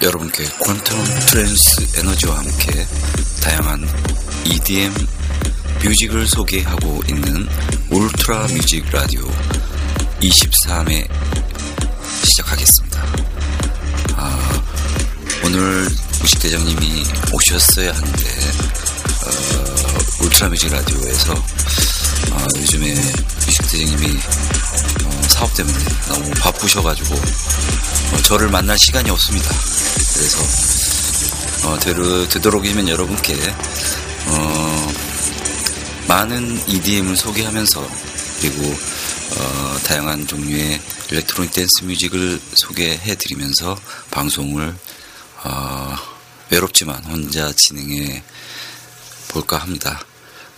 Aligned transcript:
여러분께 0.00 0.44
quantum 0.44 1.26
trance 1.26 1.98
에너지와 1.98 2.38
함께 2.38 2.86
다양한 3.42 3.88
EDM 4.44 4.94
뮤직을 5.82 6.26
소개하고 6.26 7.00
있는 7.08 7.48
울트라 7.90 8.46
뮤직 8.48 8.84
라디오 8.92 9.22
23회 10.20 11.08
시작하겠습니다. 12.24 13.04
아, 14.14 14.62
오늘 15.44 15.88
무식 16.20 16.38
대장님이 16.40 17.04
오셨어야 17.32 17.92
하는데 17.92 18.24
어, 19.24 20.24
울트라 20.24 20.48
뮤직 20.48 20.70
라디오에서 20.70 21.32
어, 21.34 22.46
요즘에 22.56 22.94
무식 23.46 23.68
대장님이 23.68 24.18
어, 25.04 25.17
사업 25.38 25.54
때문에 25.54 25.78
너무 26.08 26.30
바쁘셔가지고 26.30 27.14
어, 27.14 28.22
저를 28.24 28.48
만날 28.48 28.76
시간이 28.76 29.08
없습니다. 29.08 29.48
그래서 30.14 31.68
어, 31.68 31.78
되로, 31.78 32.28
되도록이면 32.28 32.88
여러분께 32.88 33.34
어, 34.26 34.92
많은 36.08 36.68
EDM을 36.68 37.16
소개하면서 37.16 37.88
그리고 38.40 38.64
어, 38.64 39.78
다양한 39.84 40.26
종류의 40.26 40.80
일렉트로닉 41.08 41.52
댄스 41.52 41.84
뮤직을 41.84 42.40
소개해 42.56 43.14
드리면서 43.14 43.78
방송을 44.10 44.74
어, 45.44 45.96
외롭지만 46.50 47.04
혼자 47.04 47.52
진행해 47.52 48.24
볼까 49.28 49.58
합니다. 49.58 50.00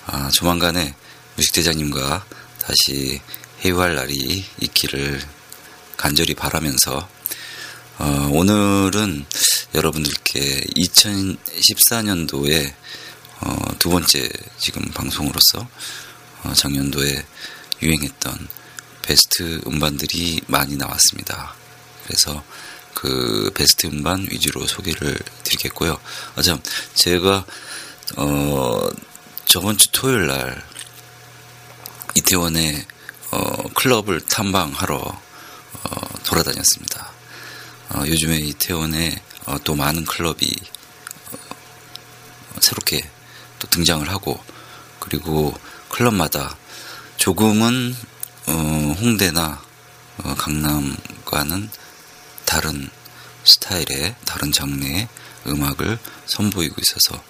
아, 0.06 0.30
조만간에 0.32 0.94
무식대장님과 1.36 2.24
다시 2.62 3.20
회유할 3.64 3.94
날이 3.94 4.44
있기를 4.60 5.20
간절히 5.96 6.34
바라면서 6.34 7.08
어, 7.98 8.30
오늘은 8.32 9.26
여러분들께 9.74 10.62
2014년도에 10.76 12.72
어, 13.40 13.56
두 13.78 13.90
번째 13.90 14.28
지금 14.58 14.82
방송으로서 14.92 15.68
어, 16.42 16.52
작년도에 16.54 17.24
유행했던 17.82 18.48
베스트 19.02 19.60
음반들이 19.66 20.40
많이 20.46 20.76
나왔습니다. 20.76 21.54
그래서 22.06 22.42
그 22.94 23.50
베스트 23.54 23.86
음반 23.86 24.26
위주로 24.30 24.66
소개를 24.66 25.18
드리겠고요. 25.44 25.98
아, 26.36 26.42
참, 26.42 26.60
제가, 26.94 27.44
어, 28.16 28.88
저번 29.44 29.76
주 29.76 29.88
토요일 29.92 30.26
날 30.26 30.64
이태원에 32.14 32.86
어, 33.30 33.68
클럽을 33.74 34.20
탐방하러 34.22 34.96
어, 34.96 36.18
돌아다녔습니다. 36.24 37.12
어, 37.90 38.02
요즘에 38.06 38.38
이태원에 38.38 39.22
어, 39.46 39.56
또 39.62 39.74
많은 39.76 40.04
클럽이 40.04 40.52
어, 41.32 42.60
새롭게 42.60 43.08
또 43.58 43.68
등장을 43.68 44.08
하고 44.08 44.42
그리고 44.98 45.54
클럽마다 45.88 46.56
조금은 47.18 47.94
어, 48.46 48.52
홍대나 49.00 49.62
어, 50.24 50.34
강남과는 50.36 51.70
다른 52.44 52.90
스타일의 53.44 54.16
다른 54.24 54.50
장르의 54.50 55.08
음악을 55.46 55.98
선보이고 56.26 56.76
있어서 56.80 57.22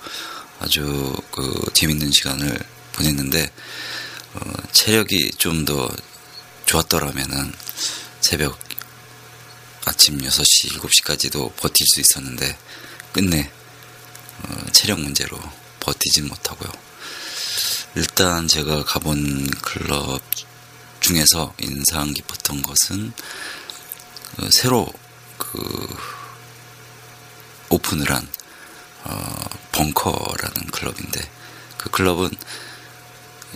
아주 0.60 1.14
그 1.30 1.70
재밌는 1.74 2.10
시간을 2.10 2.58
보냈는데 2.92 3.50
어, 4.34 4.52
체력이 4.72 5.32
좀 5.38 5.64
더 5.64 5.88
좋았더라면은 6.70 7.52
새벽 8.20 8.56
아침 9.86 10.18
6시, 10.18 10.78
7시까지도 10.78 11.56
버틸 11.56 11.84
수 11.84 12.00
있었는데 12.00 12.56
끝내 13.12 13.50
어, 14.42 14.66
체력 14.70 15.00
문제로 15.00 15.36
버티진 15.80 16.28
못하고요. 16.28 16.70
일단 17.96 18.46
제가 18.46 18.84
가본 18.84 19.50
클럽 19.50 20.22
중에서 21.00 21.52
인상 21.58 22.12
깊었던 22.12 22.62
것은 22.62 23.12
어, 24.38 24.48
새로 24.52 24.92
그 25.38 25.98
오픈을 27.68 28.12
한 28.12 28.28
어, 29.02 29.44
벙커라는 29.72 30.70
클럽인데 30.70 31.28
그 31.78 31.90
클럽은 31.90 32.30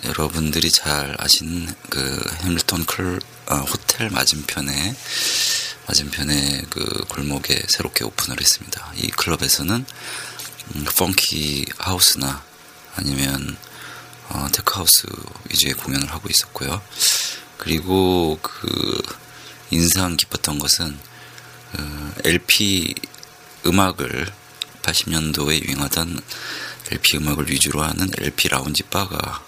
여러분들이 0.02 0.70
잘 0.70 1.16
아시는 1.18 1.74
그 1.88 2.22
해밀턴 2.42 2.84
클 2.84 3.20
아, 3.46 3.58
호텔 3.58 4.10
맞은편에 4.10 4.96
맞은편에 5.86 6.62
그 6.70 6.84
골목에 7.08 7.62
새롭게 7.68 8.04
오픈을 8.04 8.40
했습니다. 8.40 8.92
이 8.96 9.10
클럽에서는 9.10 9.84
음, 10.74 10.84
펑키 10.96 11.66
하우스나 11.78 12.42
아니면 12.96 13.56
어, 14.30 14.48
테크하우스 14.52 15.06
위주의 15.50 15.74
공연을 15.74 16.10
하고 16.10 16.28
있었고요. 16.28 16.82
그리고 17.58 18.38
그 18.42 19.02
인상 19.70 20.16
깊었던 20.16 20.58
것은 20.58 20.98
어, 21.78 22.12
LP 22.24 22.94
음악을 23.66 24.32
80년도에 24.82 25.66
유행하던 25.66 26.20
LP 26.90 27.18
음악을 27.18 27.50
위주로 27.50 27.82
하는 27.82 28.08
LP 28.18 28.48
라운지 28.48 28.82
바가 28.84 29.44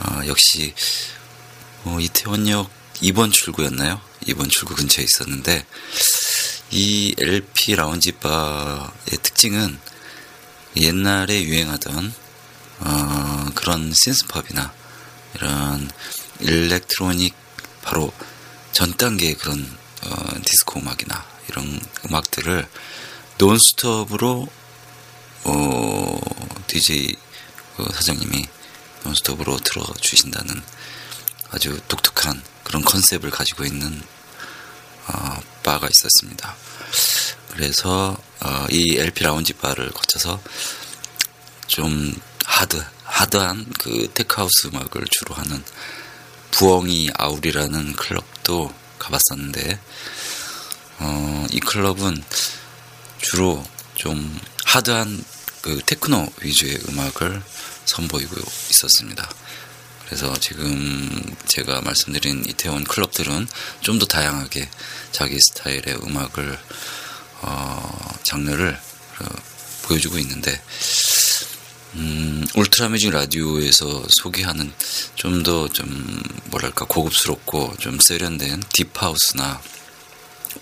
어, 0.00 0.22
역시 0.26 0.74
어, 1.84 1.98
이태원역 2.00 2.70
2번 3.02 3.32
출구였나요? 3.32 4.00
2번 4.26 4.50
출구 4.50 4.74
근처에 4.74 5.04
있었는데 5.04 5.64
이 6.70 7.14
LP 7.18 7.74
라운지 7.76 8.12
바의 8.12 9.18
특징은 9.22 9.78
옛날에 10.76 11.42
유행하던 11.42 12.14
어, 12.80 13.50
그런 13.54 13.92
신스팝이나 13.92 14.72
이런 15.34 15.90
일렉트로닉 16.40 17.34
바로 17.82 18.12
전 18.72 18.96
단계의 18.96 19.34
그런 19.34 19.78
어, 20.04 20.40
디스코 20.44 20.80
음악이나 20.80 21.26
이런 21.48 21.80
음악들을 22.08 22.66
논스톱으로 23.38 24.48
어, 25.44 26.20
DJ 26.66 27.16
그 27.76 27.84
사장님이 27.92 28.46
논스톱으로 29.04 29.58
틀어 29.58 29.84
주신다는 30.00 30.62
아주 31.50 31.80
독특한 31.88 32.40
그런 32.64 32.82
컨셉을 32.84 33.30
가지고 33.30 33.64
있는 33.64 34.02
어, 35.06 35.42
바가 35.62 35.88
있었습니다. 35.88 36.56
그래서 37.48 38.16
어, 38.40 38.66
이 38.70 38.96
LP 38.96 39.24
라운지 39.24 39.54
바를 39.54 39.90
거쳐서 39.90 40.40
좀 41.66 42.14
하드 42.44 42.82
하드한 43.04 43.66
그 43.78 44.08
테크하우스 44.14 44.68
음악을 44.68 45.04
주로 45.10 45.34
하는 45.34 45.62
부엉이 46.52 47.10
아울이라는 47.16 47.94
클럽도 47.94 48.72
가봤었는데 48.98 49.80
어, 50.98 51.46
이 51.50 51.60
클럽은 51.60 52.22
주로 53.20 53.64
좀 53.94 54.38
하드한 54.64 55.24
그 55.62 55.80
테크노 55.84 56.32
위주의 56.42 56.78
음악을 56.88 57.42
선보이고 57.84 58.36
있었습니다. 58.70 59.28
그래서 60.06 60.34
지금 60.40 61.08
제가 61.46 61.82
말씀드린 61.82 62.44
이태원 62.44 62.82
클럽들은 62.84 63.46
좀 63.80 63.98
더 64.00 64.06
다양하게 64.06 64.68
자기 65.12 65.38
스타일의 65.40 65.98
음악을 66.02 66.58
어, 67.42 68.18
장르를 68.22 68.78
어, 69.20 69.24
보여주고 69.82 70.18
있는데 70.18 70.60
음, 71.94 72.46
울트라 72.54 72.88
뮤직 72.88 73.10
라디오에서 73.10 74.04
소개하는 74.08 74.72
좀더좀 75.16 76.22
뭐랄까 76.46 76.84
고급스럽고 76.86 77.76
좀 77.78 77.98
세련된 78.00 78.62
딥하우스나 78.72 79.60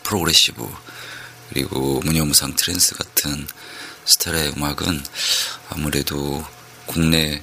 progressive 0.02 0.66
그리고 1.50 2.00
무념무상 2.04 2.54
trance 2.56 2.94
같은 2.94 3.46
스타일의 4.04 4.52
음악은 4.56 5.04
아무래도 5.70 6.44
국내 6.88 7.40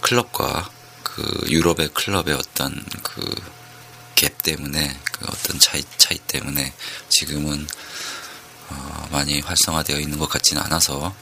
클럽과 0.00 0.70
그 1.02 1.46
유럽의 1.48 1.88
클럽의 1.94 2.34
어떤 2.34 2.72
그 3.02 3.60
갭 4.20 4.42
때문에 4.42 5.00
그 5.12 5.26
어떤 5.30 5.58
차이 5.58 5.82
차이 5.96 6.18
때문에 6.18 6.74
지금은 7.08 7.66
어 8.68 9.08
많이 9.10 9.40
활성화되어 9.40 9.98
있는 9.98 10.18
것 10.18 10.28
같지는 10.28 10.60
않아서 10.62 11.14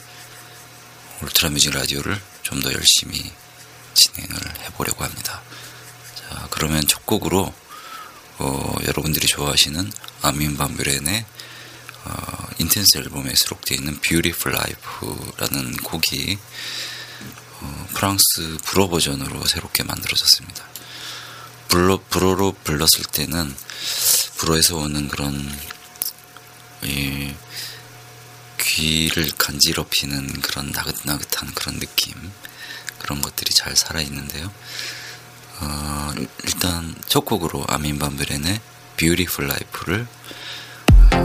울트라 1.23 1.51
뮤직 1.51 1.71
라디오를 1.73 2.21
좀 2.43 2.61
더 2.61 2.73
열심히 2.73 3.31
진행을 3.95 4.37
해보려고 4.65 5.05
합니다. 5.05 5.43
자 6.17 6.49
그러면 6.51 6.85
첫 6.89 7.07
곡으로 7.07 7.55
어 8.39 8.75
여러분들이 8.85 9.29
좋아하시는 9.29 9.93
아민 10.23 10.57
반뷰렌의 10.57 11.25
어 12.05 12.49
인텐스 12.59 12.99
앨범에 12.99 13.33
수록되어 13.37 13.77
있는 13.79 14.01
Beautiful 14.01 14.59
Life라는 14.59 15.77
곡이 15.77 16.37
어 16.37 16.98
프랑스 17.95 18.59
불어 18.65 18.89
버전으로 18.89 19.45
새롭게 19.47 19.83
만들어졌습니다. 19.83 20.65
불러, 21.69 22.01
불어로 22.09 22.55
불렀을 22.65 23.05
때는 23.13 23.55
불어에서 24.37 24.77
오는 24.77 25.09
그런 25.09 25.35
이 26.83 27.35
귀를 28.61 29.31
간지럽히는 29.37 30.41
그런 30.41 30.71
나긋나긋한 30.71 31.55
그런 31.55 31.79
느낌 31.79 32.15
그런 32.99 33.21
것들이 33.21 33.53
잘 33.53 33.75
살아있는데요. 33.77 34.53
어, 35.61 36.13
일단 36.45 36.95
첫 37.07 37.25
곡으로 37.25 37.65
아민 37.69 37.99
반브렌의 37.99 38.61
Beautiful 38.97 39.51
Life를 39.51 40.07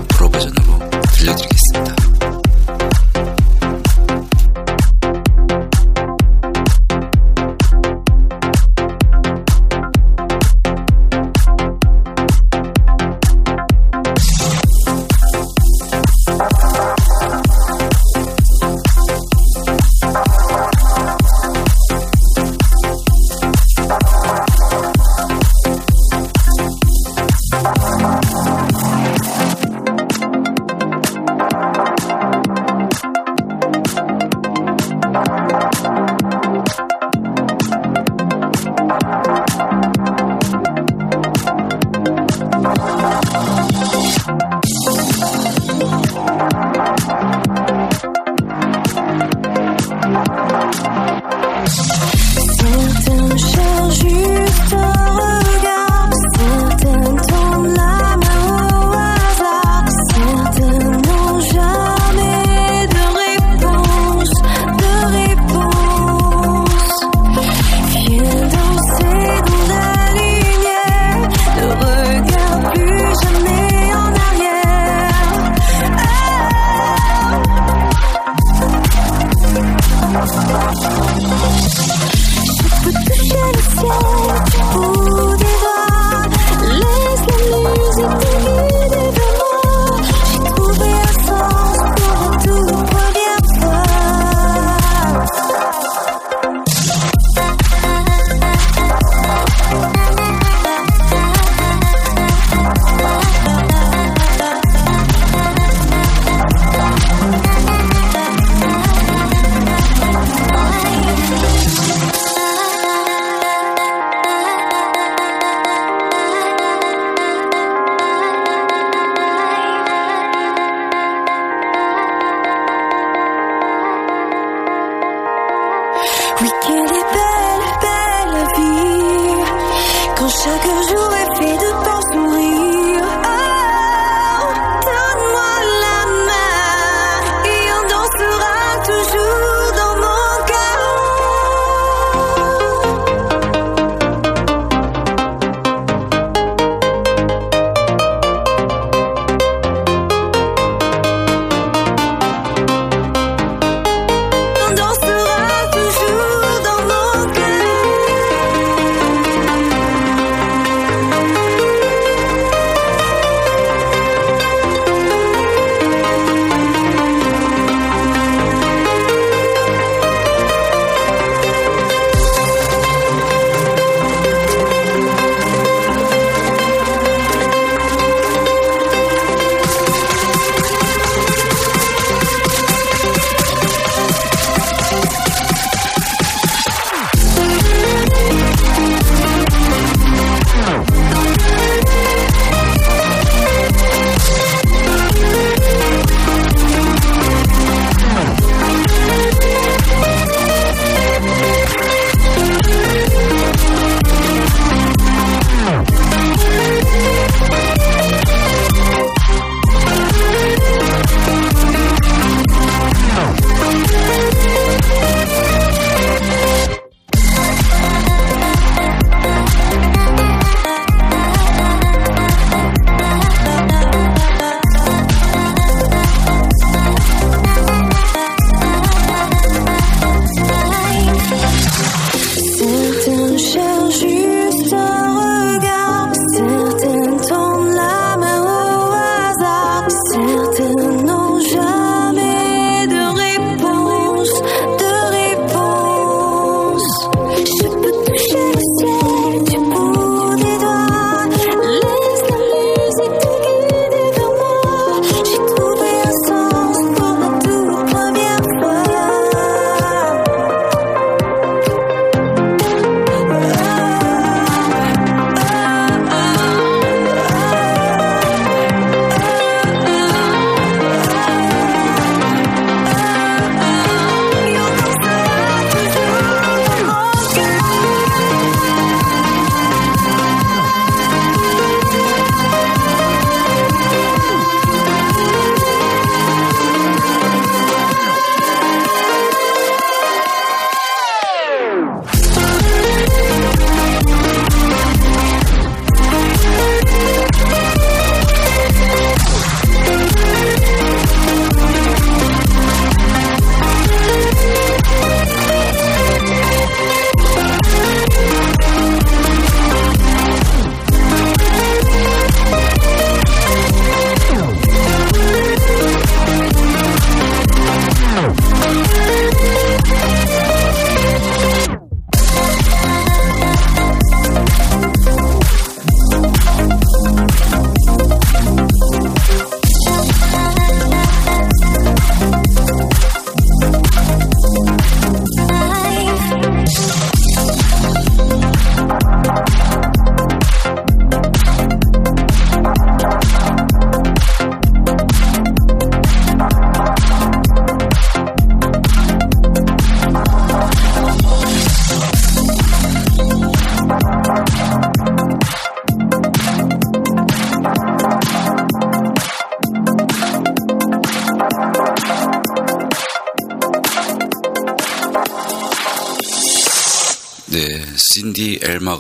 불어 0.10 0.30
버전으로 0.30 0.90
들려드리겠습니다. 1.16 1.96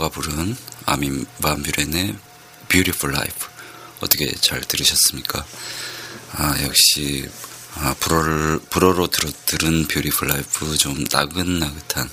엘마가 0.03 0.10
부른 0.10 0.57
아민 0.86 1.25
반 1.41 1.63
뷰렌의 1.63 2.17
Beautiful 2.67 3.15
Life 3.15 3.48
어떻게 4.01 4.29
잘 4.36 4.60
들으셨습니까? 4.60 5.45
아 6.33 6.63
역시 6.63 7.29
아, 7.75 7.95
불어를 8.00 8.60
불어로 8.69 9.07
들어, 9.07 9.31
들은 9.45 9.88
Beautiful 9.88 10.31
Life 10.31 10.77
좀 10.77 11.05
나긋나긋한 11.10 12.10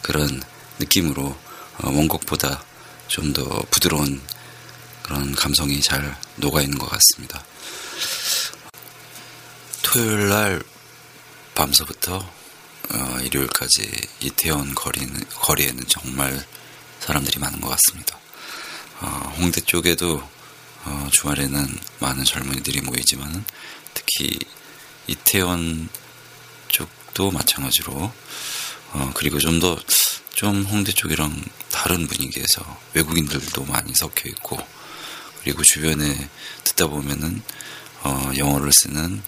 그런 0.00 0.42
느낌으로 0.78 1.36
어, 1.78 1.90
원곡보다 1.90 2.64
좀 3.08 3.34
더 3.34 3.44
부드러운 3.70 4.22
그런 5.02 5.34
감성이 5.34 5.82
잘 5.82 6.16
녹아 6.36 6.62
있는 6.62 6.78
것 6.78 6.88
같습니다. 6.88 7.44
토요일 9.82 10.28
날 10.28 10.62
밤서부터 11.54 12.16
어, 12.90 13.18
일요일까지 13.22 13.90
이태원 14.20 14.74
거리는, 14.74 15.24
거리에는 15.30 15.84
정말 15.88 16.44
사람들이 17.04 17.38
많은 17.38 17.60
것 17.60 17.68
같습니다. 17.68 18.18
어, 19.00 19.34
홍대 19.36 19.60
쪽에도 19.60 20.26
어, 20.84 21.08
주말에는 21.12 21.78
많은 22.00 22.24
젊은이들이 22.24 22.80
모이지만 22.80 23.44
특히 23.92 24.38
이태원 25.06 25.90
쪽도 26.68 27.30
마찬가지로 27.30 28.10
어, 28.92 29.12
그리고 29.14 29.38
좀 29.38 29.60
더좀 29.60 29.84
좀 30.34 30.64
홍대 30.64 30.92
쪽이랑 30.92 31.44
다른 31.70 32.06
분위기에서 32.06 32.80
외국인들도 32.94 33.64
많이 33.66 33.92
섞여 33.94 34.28
있고 34.30 34.58
그리고 35.42 35.62
주변에 35.62 36.30
듣다 36.64 36.86
보면은 36.86 37.42
어, 38.02 38.32
영어를 38.38 38.72
쓰는 38.72 39.22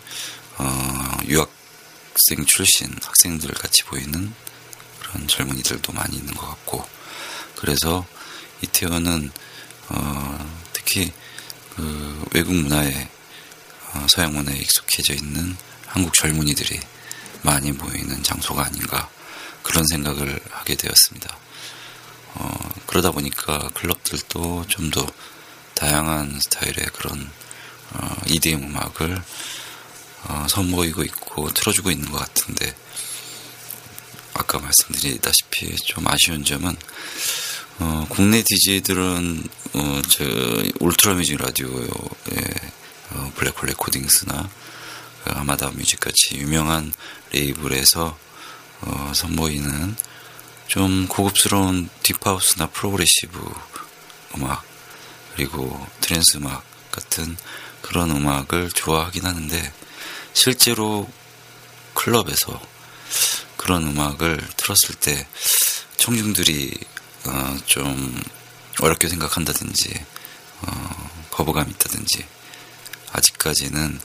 어, 0.56 1.18
유학생 1.26 2.46
출신 2.46 2.96
학생들 3.02 3.52
같이 3.52 3.82
보이는 3.84 4.32
그런 5.00 5.28
젊은이들도 5.28 5.92
많이 5.92 6.16
있는 6.16 6.32
것 6.32 6.46
같고 6.48 6.95
그래서 7.56 8.06
이태원은 8.62 9.30
어, 9.88 10.58
특히 10.72 11.12
그 11.74 12.24
외국 12.32 12.54
문화에 12.54 13.08
어, 13.94 14.06
서양 14.08 14.34
문화에 14.34 14.56
익숙해져 14.56 15.14
있는 15.14 15.56
한국 15.86 16.14
젊은이들이 16.14 16.80
많이 17.42 17.72
모이는 17.72 18.22
장소가 18.22 18.64
아닌가 18.64 19.08
그런 19.62 19.84
생각을 19.86 20.38
하게 20.50 20.74
되었습니다. 20.74 21.36
어, 22.34 22.70
그러다 22.86 23.10
보니까 23.10 23.70
클럽들도 23.74 24.66
좀 24.68 24.90
더 24.90 25.06
다양한 25.76 26.40
스타일의 26.40 26.86
그런 26.94 27.30
어, 27.92 28.16
EDM 28.26 28.64
음악을 28.64 29.22
어, 30.24 30.46
선보이고 30.48 31.04
있고 31.04 31.52
틀어주고 31.52 31.90
있는 31.90 32.10
것 32.10 32.18
같은데 32.18 32.74
아까 34.34 34.58
말씀드리다시피 34.58 35.76
좀 35.76 36.08
아쉬운 36.08 36.44
점은 36.44 36.76
어, 37.78 38.06
국내 38.08 38.42
DJ들은 38.42 39.44
어, 39.74 40.02
저 40.08 40.24
울트라 40.80 41.14
뮤직 41.14 41.36
라디오의 41.36 41.88
어, 43.10 43.32
블랙홀 43.34 43.66
레코딩스나 43.66 44.48
그 45.24 45.30
아마다 45.30 45.70
뮤직 45.70 46.00
같이 46.00 46.36
유명한 46.36 46.92
레이블에서 47.32 48.18
어, 48.80 49.12
선보이는 49.14 49.94
좀 50.68 51.06
고급스러운 51.06 51.90
deep 52.02 52.25
house나 52.25 52.66
progressive 52.68 53.54
음악 54.36 54.64
그리고 55.34 55.86
trance 56.00 56.38
음악 56.38 56.64
같은 56.90 57.36
그런 57.82 58.10
음악을 58.10 58.70
좋아하긴 58.70 59.26
하는데 59.26 59.72
실제로 60.32 61.10
클럽에서 61.92 62.58
그런 63.58 63.86
음악을 63.86 64.40
틀었을 64.56 64.94
때 64.94 65.26
청중들이 65.98 66.78
어, 67.26 67.56
좀 67.66 68.22
어렵게 68.80 69.08
생각한다든지 69.08 70.04
어, 70.62 71.10
거부감 71.30 71.68
있다든지 71.70 72.26
아직까지는 73.12 74.00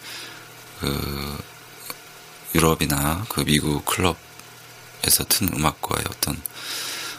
그 0.80 1.44
유럽이나 2.56 3.26
그 3.30 3.44
미국 3.46 3.86
클럽에서 3.86 5.24
튼 5.30 5.50
음악과의 5.54 6.06
어떤 6.10 6.42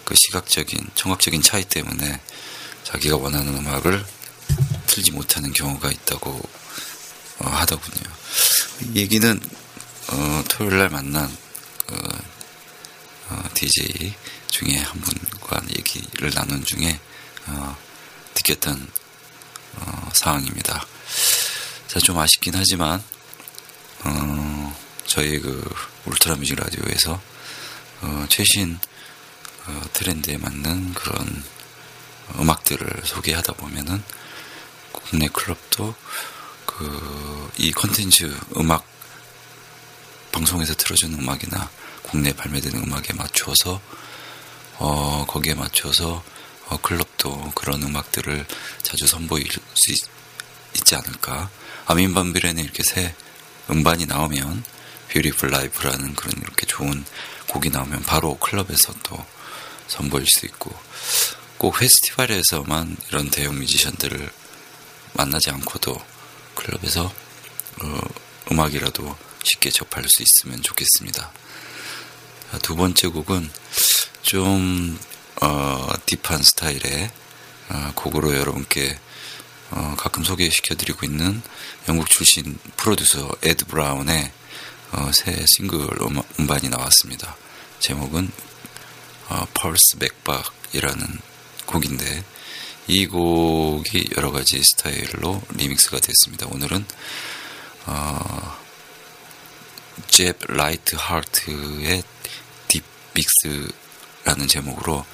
그 0.05 0.15
시각적인 0.17 0.91
청각적인 0.95 1.43
차이 1.43 1.65
때문에 1.65 2.21
자기가 2.85 3.17
원하는 3.17 3.57
음악을 3.57 4.05
틀지 4.87 5.13
못하는 5.13 5.53
경우가 5.53 5.91
있다고 5.91 6.41
어, 7.39 7.49
하더군요. 7.49 8.03
얘기는 8.95 9.41
어, 10.09 10.45
토요일 10.49 10.79
날 10.79 10.91
만난 10.91 11.35
그, 11.87 11.97
어, 13.31 13.43
DJ 13.55 14.15
중에 14.53 14.79
한 14.79 15.01
분과 15.01 15.63
얘기를 15.77 16.31
나눈 16.31 16.65
중에 16.65 17.01
어, 17.47 17.77
느꼈던 18.37 18.89
어, 19.77 20.11
상황입니다. 20.13 20.87
자, 21.89 21.99
좀 21.99 22.19
아쉽긴 22.19 22.55
하지만 22.55 23.03
어, 24.05 24.77
저희 25.07 25.41
그 25.41 25.69
울트라 26.07 26.37
뮤직 26.37 26.55
라디오에서 26.55 27.21
어, 28.03 28.27
최신 28.29 28.79
어, 29.67 29.83
트렌드에 29.93 30.37
맞는 30.39 30.95
그런 30.95 31.45
음악들을 32.39 33.03
소개하다 33.05 33.55
보면은 33.55 34.03
국내 34.93 35.27
클럽도 35.29 35.95
그 36.67 37.33
이 37.59 37.71
컨텐츠 37.71 38.35
음악 38.57 38.85
방송에서 40.33 40.75
틀어주는 40.75 41.19
음악이나 41.21 41.71
국내 42.03 42.33
발매되는 42.33 42.83
음악에 42.83 43.13
맞춰서 43.13 43.81
어, 44.79 45.25
거기에 45.27 45.55
맞춰서 45.55 46.23
어, 46.69 46.77
클럽도 46.81 47.53
그런 47.55 47.83
음악들을 47.83 48.47
자주 48.83 49.07
선보일 49.07 49.49
수 49.51 49.93
있, 49.93 49.99
지 50.85 50.97
않을까. 50.97 51.51
아민 51.87 52.15
반 52.15 52.28
뷰렌의 52.28 52.63
이렇게 52.63 52.83
새 52.83 53.15
음반이 53.71 54.07
나오면 54.07 54.65
Beautiful 55.11 55.51
Life라는 55.51 56.15
그런 56.15 56.35
이렇게 56.41 56.67
좋은 56.67 57.05
곡이 57.49 57.71
나오면 57.71 58.03
바로 58.05 58.39
클럽에서 58.39 58.95
또 59.03 59.25
선보일 59.89 60.27
수 60.27 60.47
있고 60.47 60.75
꼭 61.59 61.77
페스티벌에서만 61.79 62.97
이런 63.09 63.31
대형 63.31 63.57
뮤지션들을 63.59 64.31
만나지 65.13 65.51
않고도 65.51 66.01
클럽에서 66.55 67.13
어, 67.83 68.01
음악이라도 68.51 69.17
쉽게 69.45 69.71
접할 69.71 70.05
수 70.09 70.23
있으면 70.23 70.63
좋겠습니다. 70.63 71.31
두 72.63 72.77
번째 72.77 73.09
곡은 73.09 73.51
좀 74.23 74.99
어, 75.41 75.89
deep한 76.07 76.43
스타일의 76.43 77.11
어, 77.69 77.93
곡으로 77.95 78.35
여러분께 78.35 78.99
어, 79.71 79.95
가끔 79.99 80.23
소개시켜드리고 80.25 81.05
있는 81.07 81.43
영국 81.89 82.09
출신 82.09 82.59
프로듀서 82.77 83.29
에드 83.43 83.67
브라운의 83.67 84.33
어, 84.93 85.11
새 85.13 85.45
싱글 85.57 85.89
음반이 86.39 86.69
나왔습니다. 86.69 87.37
제목은 87.81 88.31
어, 89.29 89.47
펄스 89.55 89.97
맥박이라는 89.99 91.19
곡인데 91.67 92.25
이 92.89 93.07
곡이 93.07 94.11
여러 94.17 94.31
가지 94.31 94.63
스타일로 94.63 95.43
리믹스가 95.55 95.99
됐습니다. 95.99 96.47
오늘은 96.49 96.85
어, 97.87 98.59
잽 100.09 100.37
라이트 100.47 100.97
하트의 100.97 102.03
Deep 102.69 102.85
Mix 103.15 103.73
라는 104.25 104.47
제목으로 104.47 105.05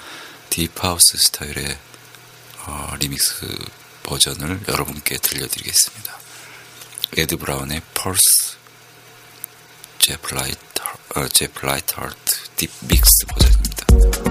Deep 0.50 0.80
House 0.80 1.17
스타일의 1.17 1.79
어, 2.67 2.95
리믹스 2.99 3.47
버전을 4.03 4.61
여러분께 4.69 5.17
들려드리겠습니다. 5.19 6.19
에드 7.17 7.37
브라운의 7.37 7.83
펄스 7.95 8.57
잽 9.99 10.21
라이트 10.31 10.83
어, 11.17 11.21
하트 11.21 12.35
Deep 12.57 12.71
Mix 12.83 13.26
버전입니다. 13.29 14.27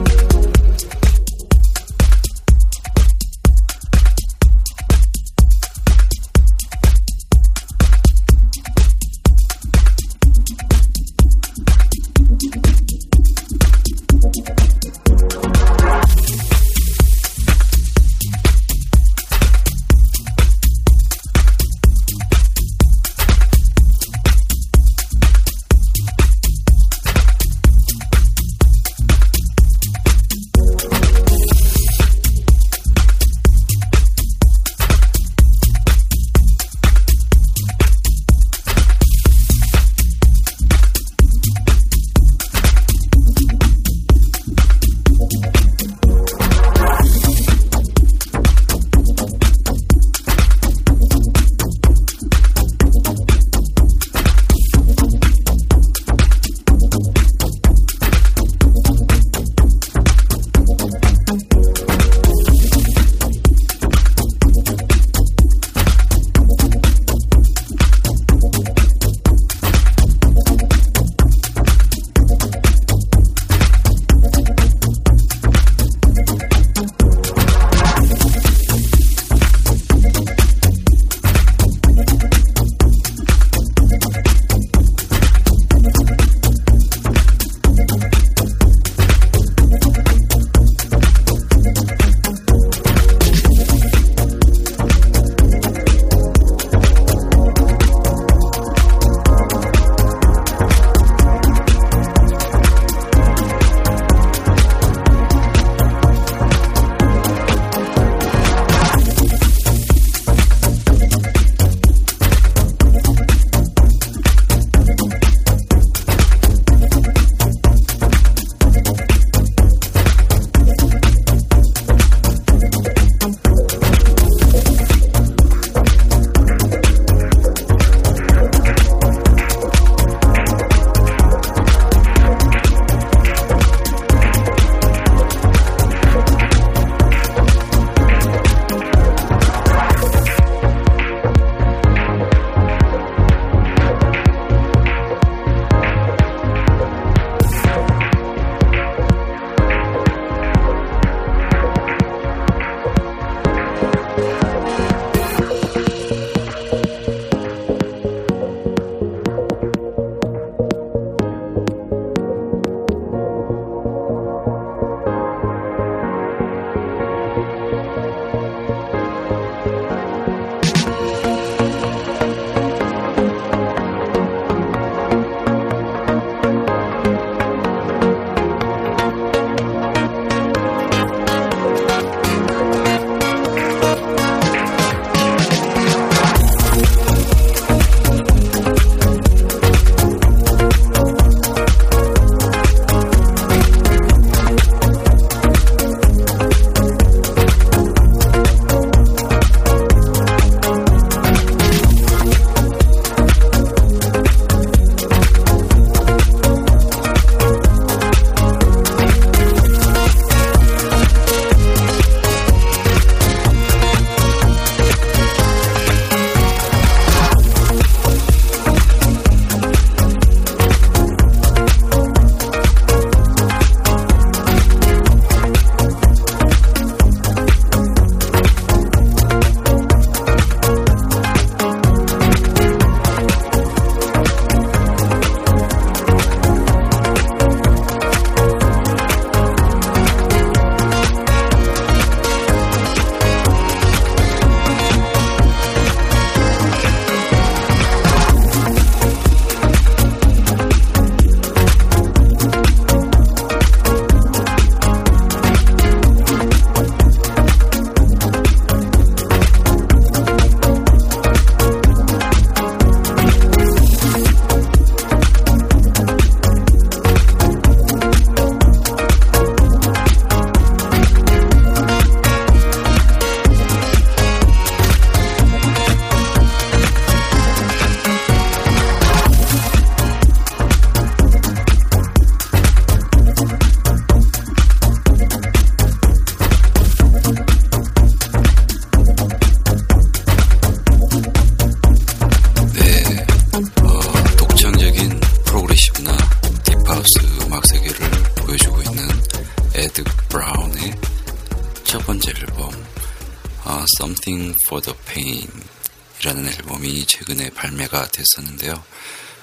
발매가 308.37 308.43
됐었는데요. 308.47 308.83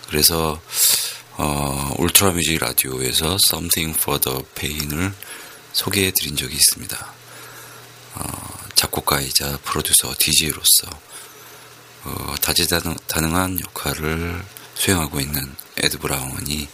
그래서 0.08 0.60
어, 1.36 1.94
울트라 1.98 2.30
뮤직 2.30 2.58
라디오에서 2.58 3.36
Something 3.44 3.98
for 3.98 4.20
the 4.20 4.42
Pain을 4.54 5.12
소개해 5.72 6.12
드린 6.12 6.36
적이 6.36 6.54
있습니다. 6.54 7.14
어, 8.14 8.68
작곡가이자 8.74 9.58
프로듀서 9.64 10.14
DJ로서 10.18 10.88
어, 12.04 12.34
다재다능한 12.40 13.60
역할을 13.60 14.44
수행하고 14.74 15.20
있는 15.20 15.54
에드 15.78 15.98
브라운이 15.98 16.68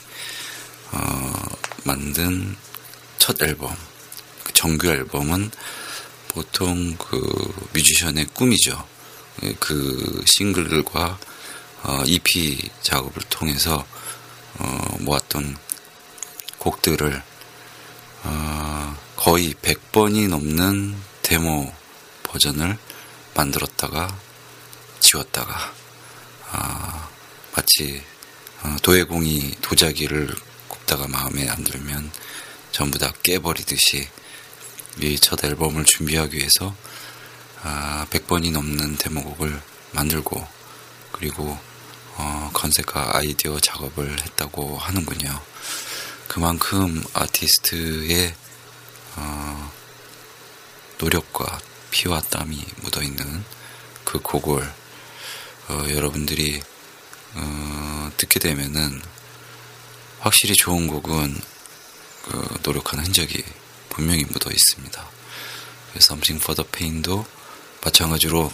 어, 0.93 1.33
만든 1.85 2.57
첫 3.19 3.41
앨범, 3.43 3.75
그 4.45 4.53
정규 4.53 4.89
앨범은 4.89 5.51
보통 6.29 6.97
그 6.97 7.69
뮤지션의 7.73 8.27
꿈이죠. 8.35 8.87
그 9.59 10.23
싱글과 10.27 11.19
어, 11.83 12.03
EP 12.05 12.71
작업을 12.83 13.23
통해서 13.31 13.85
어, 14.59 14.97
모았던 15.01 15.57
곡들을 16.59 17.23
어, 18.25 18.97
거의 19.17 19.55
100번이 19.55 20.29
넘는 20.29 20.97
데모 21.23 21.73
버전을 22.25 22.77
만들었다가 23.35 24.17
지웠다가 25.01 25.73
아, 26.51 27.09
마치 27.57 28.03
어, 28.63 28.77
도예공이 28.83 29.57
도자기를 29.63 30.35
굽다가 30.69 31.09
마음에 31.09 31.49
안 31.49 31.65
들면 31.65 32.11
전부 32.73 32.99
다 32.99 33.13
깨버리듯이 33.23 34.09
이 35.01 35.17
첫 35.19 35.43
앨범을 35.45 35.85
준비하기 35.85 36.37
위해서 36.37 36.75
아, 37.63 38.07
100번이 38.11 38.53
넘는 38.53 38.97
데모곡을 38.97 39.61
만들고 39.93 40.47
그리고 41.13 41.59
어, 42.21 42.51
컨셉과 42.53 43.17
아이디어 43.17 43.59
작업을 43.59 44.21
했다고 44.21 44.77
하는군요. 44.77 45.41
그만큼 46.29 47.03
아티스트의 47.15 48.35
어, 49.17 49.73
노력과 50.99 51.61
피와 51.91 52.21
땀이 52.21 52.63
묻어 52.83 53.03
있는 53.03 53.43
그 54.05 54.21
곡을 54.21 54.63
어, 55.69 55.87
여러분들이 55.89 56.61
어, 57.35 58.11
듣게 58.19 58.39
되면은 58.39 59.01
확실히 60.19 60.55
좋은 60.55 60.89
곡은 60.89 61.41
그 62.27 62.59
노력하는 62.63 63.07
흔적이 63.07 63.43
분명히 63.89 64.25
묻어 64.25 64.51
있습니다. 64.51 65.09
Something 65.97 66.43
for 66.43 66.55
the 66.55 66.71
Pain도 66.71 67.25
마찬가지로 67.83 68.53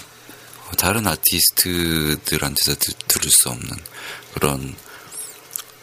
다른 0.77 1.07
아티스트들한테서 1.07 2.75
드, 2.75 2.93
들을 3.09 3.31
수 3.31 3.49
없는 3.49 3.71
그런 4.35 4.77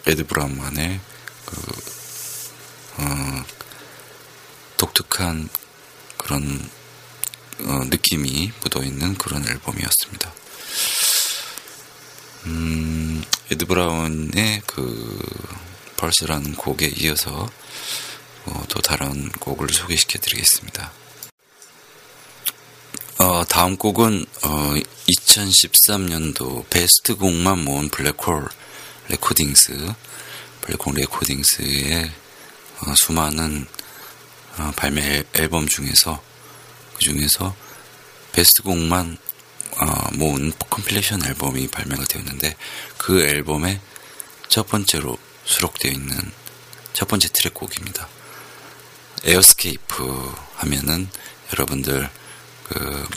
레드 0.06 0.26
브라운만의 0.26 1.00
그 1.46 1.94
어, 2.98 3.46
독특한 4.78 5.50
그런 6.18 6.70
어, 7.62 7.84
느낌이 7.86 8.52
묻어있는 8.62 9.16
그런 9.16 9.48
앨범이었습니다. 9.48 10.34
음, 12.46 13.24
에드 13.52 13.66
브라운의 13.66 14.62
그 14.66 15.20
Pulse라는 15.98 16.56
곡에 16.56 16.88
이어서 16.98 17.50
어, 18.46 18.64
또 18.68 18.82
다른 18.82 19.30
곡을 19.32 19.70
소개시켜 19.70 20.20
드리겠습니다. 20.20 20.92
어, 23.24 23.46
다음 23.46 23.78
곡은 23.78 24.26
어, 24.44 24.74
2013년도 25.08 26.70
베스트 26.70 27.16
곡만 27.16 27.64
모은 27.64 27.88
블랙홀 27.88 28.50
레코딩스 29.08 29.94
블랙홀 30.60 30.96
레코딩스의 30.96 32.12
어, 32.82 32.94
수많은 32.98 33.66
어, 34.58 34.74
발매 34.76 35.24
앨범 35.36 35.70
중에서 35.70 36.22
그 36.96 37.00
중에서 37.00 37.56
베스트 38.34 38.62
곡만 38.62 39.18
어, 39.78 40.10
모은 40.16 40.52
컴필레이션 40.70 41.24
앨범이 41.24 41.70
발매가 41.70 42.04
되었는데 42.04 42.58
그 42.98 43.24
앨범의 43.24 43.80
첫 44.50 44.68
번째로 44.68 45.18
수록되어 45.46 45.94
있는 45.94 46.14
첫 46.92 47.08
번째 47.08 47.30
트랙 47.30 47.54
곡입니다. 47.54 48.06
에어스케이프 49.24 50.36
하면은 50.56 51.08
여러분들 51.54 52.10
그 52.70 53.08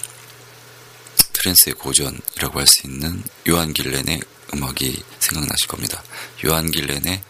트랜스의 1.32 1.74
고전이라고 1.74 2.58
할 2.58 2.66
수 2.66 2.86
있는 2.86 3.22
요한 3.48 3.72
길렌의 3.72 4.20
음악이 4.54 5.02
생각나실 5.20 5.68
겁니다. 5.68 6.02
요한 6.44 6.70
길렌의 6.70 7.22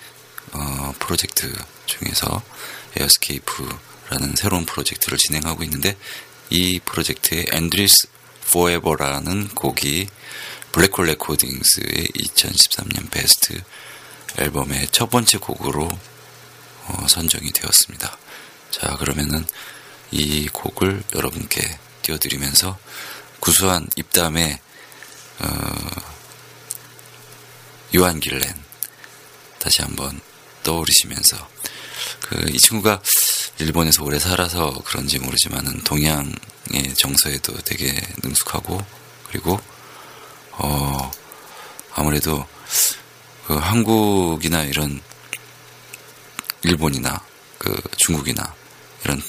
어, 0.52 0.94
프로젝트 0.98 1.52
중에서 1.86 2.42
에어스케이프라는 2.96 4.36
새로운 4.36 4.64
프로젝트를 4.64 5.18
진행하고 5.18 5.62
있는데 5.64 5.96
이 6.50 6.80
프로젝트의 6.84 7.46
Endless 7.52 8.08
Forever라는 8.52 9.48
곡이 9.48 10.08
블랙홀 10.72 11.06
레코딩스의 11.06 12.08
2013년 12.14 13.10
베스트 13.10 13.60
앨범의 14.38 14.88
첫 14.92 15.10
번째 15.10 15.38
곡으로 15.38 15.88
어, 16.86 17.06
선정이 17.08 17.50
되었습니다. 17.52 18.16
자, 18.70 18.96
그러면은 18.96 19.44
이 20.10 20.48
곡을 20.52 21.02
여러분께 21.14 21.78
띄워드리면서 22.06 22.78
구수한 23.40 23.86
입담의 23.96 24.58
어, 25.40 25.46
요한 27.94 28.20
길렌 28.20 28.54
다시 29.58 29.82
한번 29.82 30.20
떠오르시면서 30.62 31.36
그 32.20 32.46
이 32.48 32.58
친구가 32.58 33.02
일본에서 33.58 34.02
오래 34.04 34.18
살아서 34.18 34.72
그런지 34.84 35.18
모르지만은 35.18 35.82
동양의 35.84 36.94
정서에도 36.96 37.54
되게 37.62 37.94
능숙하고 38.22 38.84
그리고 39.28 39.58
어 40.52 41.10
아무래도 41.94 42.46
그 43.46 43.54
한국이나 43.54 44.62
이런 44.62 45.00
일본이나 46.62 47.22
그 47.58 47.80
중국이나 47.96 48.54
이런 49.04 49.22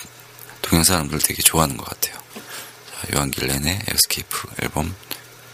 동양 0.62 0.84
사람들 0.84 1.20
되게 1.20 1.42
좋아하는 1.42 1.78
것 1.78 1.86
같아요. 1.86 2.18
자, 2.98 3.08
요한 3.16 3.30
길렌의 3.30 3.80
에스케이프 3.90 4.48
앨범 4.64 4.96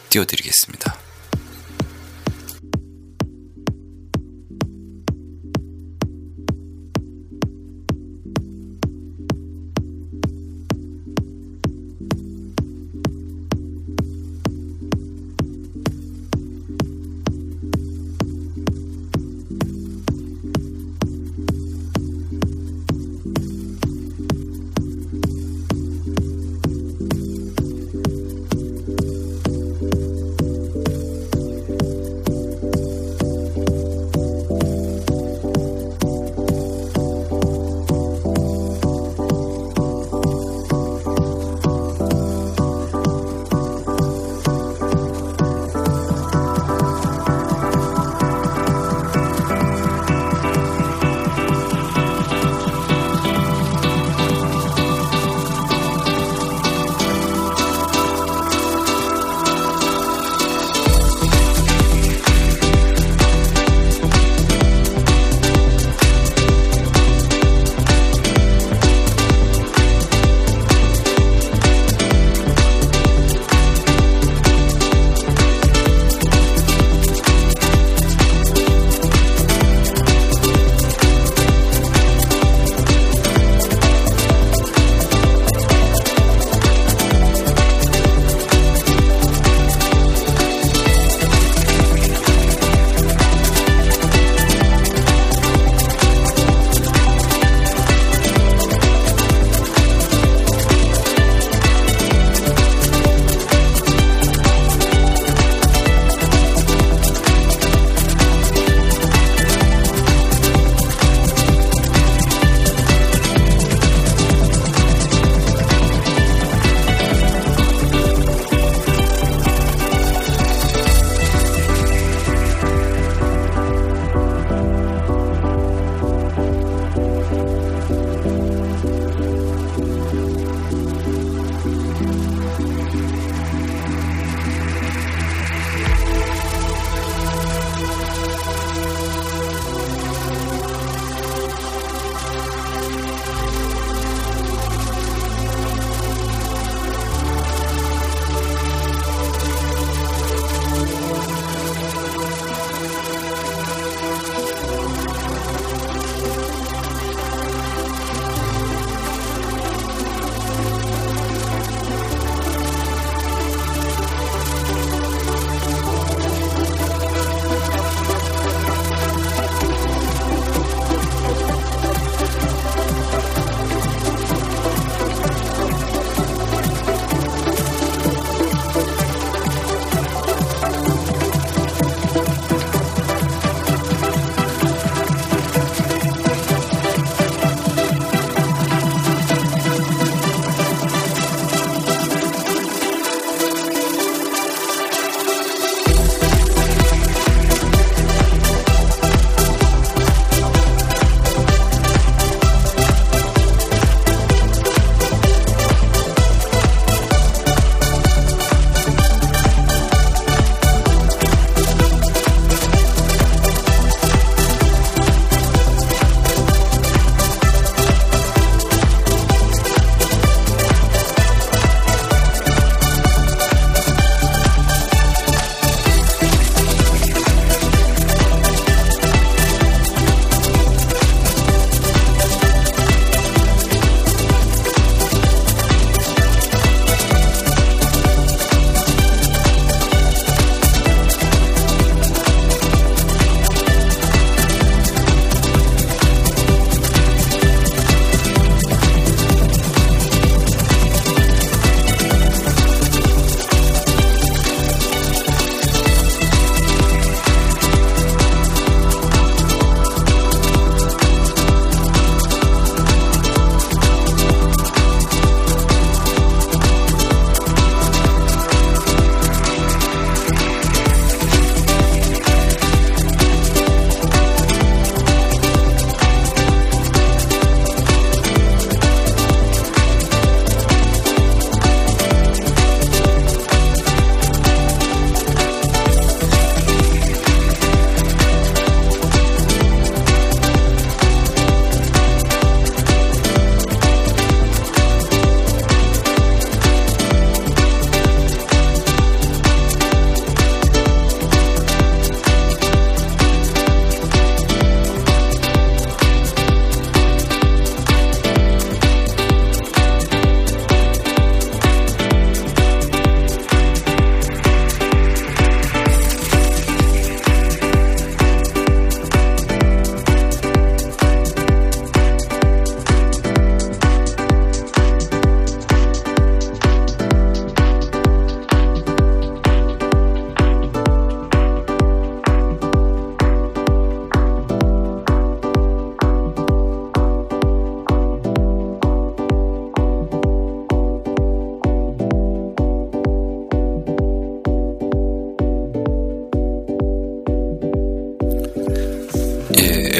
띄워드리겠습니다. 0.09 1.02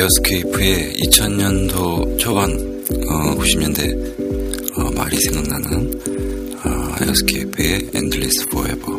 에어스케이프의 0.04 0.96
2000년도 0.96 2.20
초반 2.20 2.52
어, 2.52 3.36
90년대 3.38 4.78
어, 4.78 4.92
말이 4.92 5.16
생각나는 5.16 5.94
어, 6.66 6.96
에어스케이프의 7.02 7.92
Endless 7.96 8.44
Forever 8.50 8.96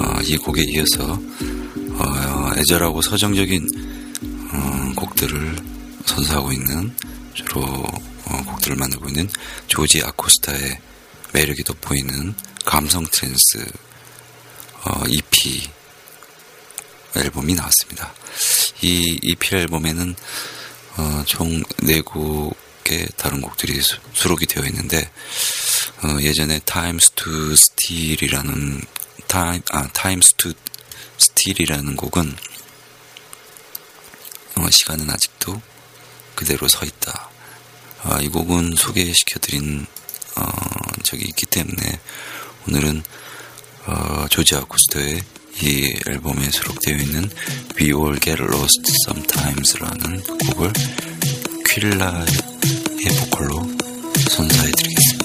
어, 0.00 0.20
이 0.22 0.36
곡에 0.36 0.62
이어서 0.66 1.12
어, 1.12 2.50
애절하고 2.56 3.00
서정적인 3.02 3.68
어, 4.52 4.92
곡들을 4.96 5.56
선사하고 6.06 6.50
있는 6.50 6.92
주로 7.34 7.60
어, 7.62 8.44
곡들을 8.48 8.74
만들고 8.74 9.06
있는 9.10 9.28
조지 9.68 10.02
아코스타의 10.02 10.76
매력이 11.34 11.62
돋보이는 11.62 12.34
감성 12.64 13.04
트랜스 13.12 13.64
어, 14.86 15.04
EP 15.06 15.70
앨범이 17.14 17.54
나왔습니다. 17.54 18.12
이 18.82 19.18
EP 19.22 19.56
앨범에는 19.56 20.14
어, 20.96 21.24
총 21.26 21.62
4곡의 21.62 23.16
다른 23.16 23.40
곡들이 23.40 23.80
수, 23.80 23.96
수록이 24.12 24.46
되어 24.46 24.64
있는데 24.66 25.10
어, 26.02 26.20
예전에 26.20 26.60
Times 26.60 27.10
to 27.14 27.52
Steal이라는 27.52 28.82
타임, 29.26 29.62
아, 29.70 29.88
Times 29.92 30.34
to 30.36 30.52
Steal이라는 31.20 31.96
곡은 31.96 32.36
어, 34.56 34.70
시간은 34.70 35.10
아직도 35.10 35.60
그대로 36.34 36.68
서 36.68 36.84
있다. 36.84 37.28
아, 38.02 38.18
이 38.20 38.28
곡은 38.28 38.76
소개시켜드린 38.76 39.86
어, 40.36 40.42
적이 41.02 41.26
있기 41.28 41.46
때문에 41.46 42.00
오늘은 42.66 43.02
어, 43.86 44.26
조지 44.30 44.56
아쿠스터의 44.56 45.22
이 45.62 45.94
앨범에 46.08 46.50
수록되어 46.50 46.96
있는 46.96 47.28
We 47.78 47.88
All 47.92 48.18
Get 48.20 48.42
Lost 48.42 48.82
Sometimes라는 49.06 50.22
곡을 50.22 50.72
퀼라의 51.68 52.26
보컬로 53.30 53.62
선사해드리겠습니다. 54.30 55.19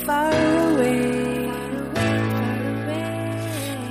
Far 0.00 0.32
away. 0.32 1.50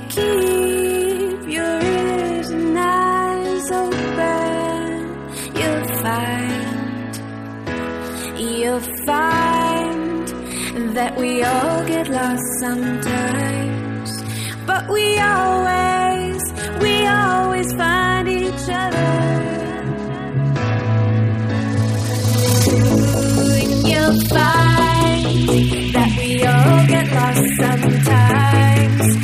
Keep 0.08 1.40
your 1.56 1.80
ears 1.82 2.48
and 2.50 2.78
eyes 2.78 3.70
open. 3.70 4.92
You'll 5.58 5.86
find, 6.04 7.12
you'll 8.38 8.86
find 9.06 10.26
that 10.96 11.16
we 11.16 11.42
all 11.42 11.84
get 11.86 12.08
lost 12.08 12.42
sometimes. 12.60 14.10
But 14.66 14.88
we 14.88 15.18
always, 15.18 16.42
we 16.80 17.06
always 17.06 17.72
find 17.74 18.28
each 18.28 18.68
other. 18.68 19.10
You'll 23.88 24.20
find 24.28 24.71
sometimes. 27.60 29.16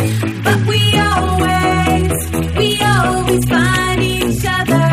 But 0.45 0.59
we 0.67 0.81
always, 0.99 2.13
we 2.57 2.81
always 2.83 3.45
find 3.49 4.03
each 4.03 4.45
other. 4.47 4.88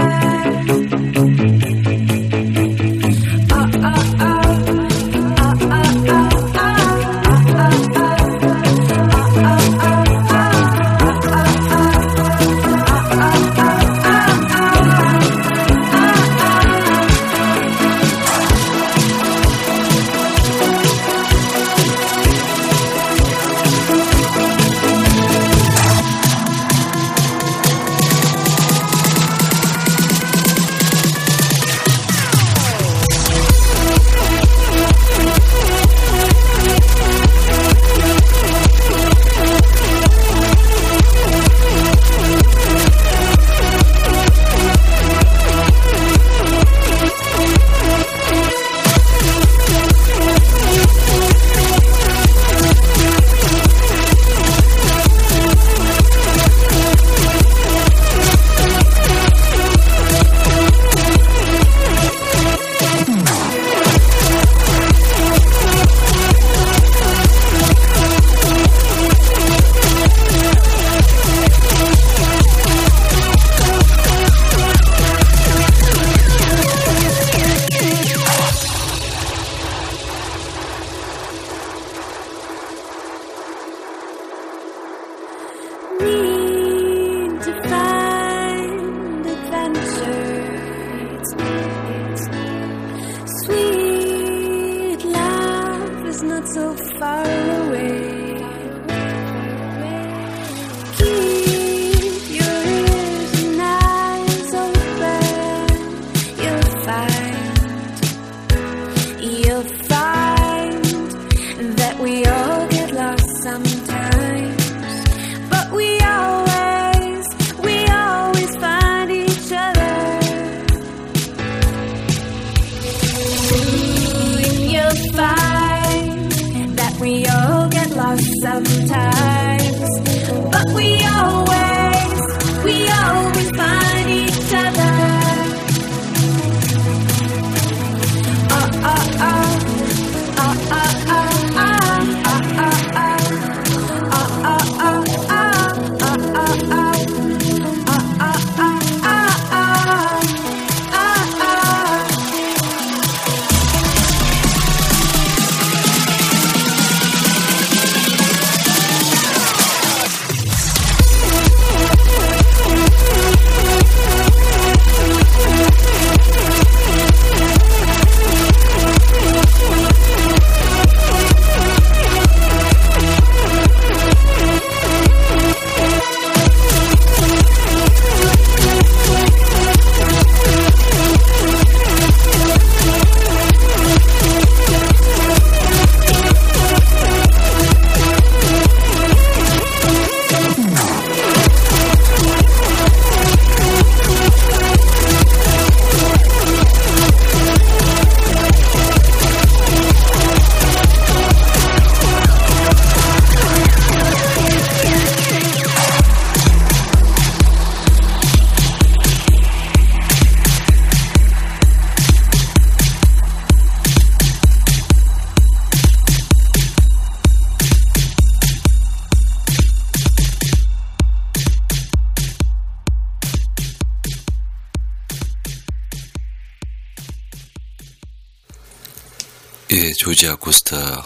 조지 230.25 230.29
아 230.29 230.35
코스타의 230.35 230.97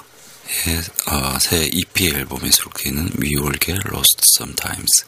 어, 1.08 1.40
새 1.40 1.70
EP 1.72 2.08
앨범에 2.08 2.50
수록되어 2.50 2.92
있는 2.92 3.12
We 3.22 3.32
All 3.36 3.60
Get 3.60 3.82
Lost 3.90 4.22
Sometimes. 4.38 5.06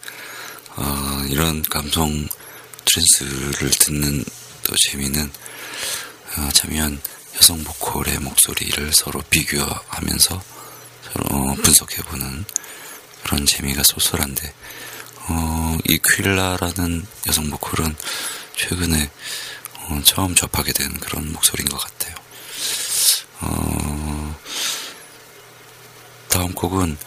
어, 0.76 1.26
이런 1.30 1.62
감성 1.64 2.28
트랜스를 2.86 3.70
듣는 3.70 4.24
또 4.64 4.76
재미는 4.90 5.32
어, 6.38 6.50
참여한 6.54 7.02
여성 7.38 7.64
보컬의 7.64 8.20
목소리를 8.20 8.92
서로 8.94 9.22
비교하면서 9.30 10.44
서로 11.14 11.56
분석해보는 11.56 12.46
그런 13.24 13.46
재미가 13.46 13.84
쏠쏠한데 13.84 14.54
어, 15.30 15.78
이 15.88 16.00
퀼라라는 16.00 17.06
여성 17.28 17.50
보컬은 17.50 17.96
최근에 18.58 19.10
어, 19.78 20.02
처음 20.04 20.36
접하게 20.36 20.74
된 20.74 20.92
그런 21.00 21.32
목소리인 21.32 21.70
것 21.70 21.78
같아요. 21.78 22.21
어, 23.42 24.36
다음 26.30 26.52
곡은 26.54 26.98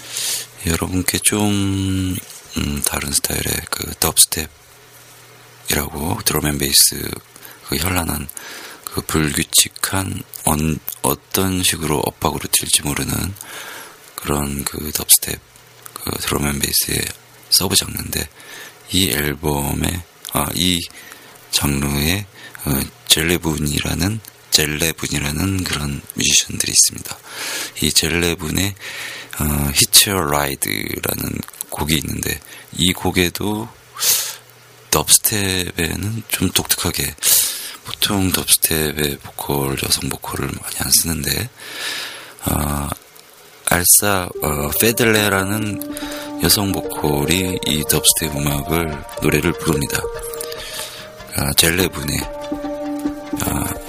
여러분께 0.67 1.19
좀 1.19 2.17
음, 2.57 2.83
다른 2.87 3.11
스타일의 3.13 3.45
그 3.71 3.93
dubstep이라고 4.01 4.49
drum 6.25 6.47
and 6.47 6.59
bass 6.59 7.09
그 7.69 7.77
현란한 7.77 8.29
그 8.85 9.01
불규칙한 9.03 10.23
언- 10.45 10.79
어떤 11.03 11.63
식으로 11.63 12.01
엇박으로 12.05 12.41
튈지 12.51 12.83
모르는 12.83 13.35
그런 14.17 14.65
그 14.65 14.91
dubstep 14.93 15.41
그 15.95 16.11
drum 16.21 16.47
and 16.47 16.59
bass의 16.59 17.01
서브 17.51 17.75
장르인데 17.77 18.29
이 18.93 19.11
앨범에 19.11 20.05
아이 20.33 20.81
장르의 21.51 22.27
어, 22.67 22.81
젤레분이라는 23.09 24.21
젤레분이라는 24.55 25.65
그런 25.65 26.01
뮤지션들이 26.15 26.73
있습니다. 26.73 27.19
이 27.83 27.93
젤레분의 27.93 28.75
어, 29.41 29.45
Hitch 29.45 30.09
Your 30.09 30.29
Ride라는 30.29 31.41
곡이 31.71 31.97
있는데 31.97 32.39
이 32.73 32.93
곡에도 32.93 33.69
덥스텝에는 34.93 36.23
좀 36.29 36.51
독특하게 36.51 37.17
보통 37.85 38.31
덥스텝의 38.31 39.19
보컬 39.25 39.77
여성 39.83 40.09
보컬을 40.09 40.47
많이 40.47 40.77
안 40.79 40.91
쓰는데 41.03 41.51
어, 42.47 42.89
알사 43.67 44.29
어, 44.41 44.71
페들레라는 44.81 46.43
여성 46.45 46.71
보컬이 46.71 47.59
이 47.67 47.83
덥스텝 47.91 48.37
음악을 48.37 49.03
노래를 49.21 49.53
부릅니다. 49.55 49.99
아, 51.37 51.53
젤레분의 51.55 52.19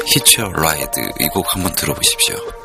아, 0.06 0.42
Your 0.42 0.54
Ride 0.56 1.02
이곡 1.20 1.56
한번 1.56 1.74
들어보십시오. 1.74 2.65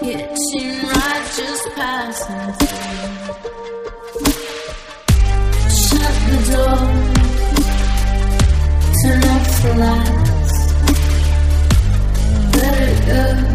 Hitching 0.00 0.80
rides 0.88 1.36
just 1.36 1.68
passing 1.74 2.52
through. 2.54 3.10
Shut 5.68 6.14
the 6.26 6.38
door. 6.50 6.80
Turn 9.02 9.22
off 9.34 9.48
the 9.62 9.72
lights. 9.82 10.56
Let 12.56 12.76
it 12.88 12.98
go. 13.06 13.49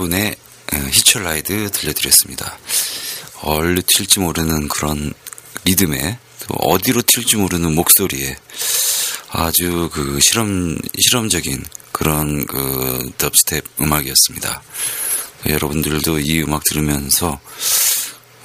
어, 0.00 0.76
히철라이드 0.92 1.70
들려드렸습니다. 1.72 2.56
얼른 3.42 3.82
튈지 3.86 4.20
모르는 4.20 4.68
그런 4.68 5.12
리듬에 5.64 6.18
또 6.46 6.54
어디로 6.54 7.02
튈지 7.02 7.36
모르는 7.36 7.74
목소리에 7.74 8.36
아주 9.30 9.90
그 9.92 10.20
실험 10.20 10.78
실험적인 10.98 11.64
그런 11.90 12.46
그 12.46 13.10
덥스텝 13.18 13.64
음악이었습니다. 13.80 14.62
여러분들도 15.46 16.20
이 16.20 16.42
음악 16.42 16.62
들으면서 16.64 17.40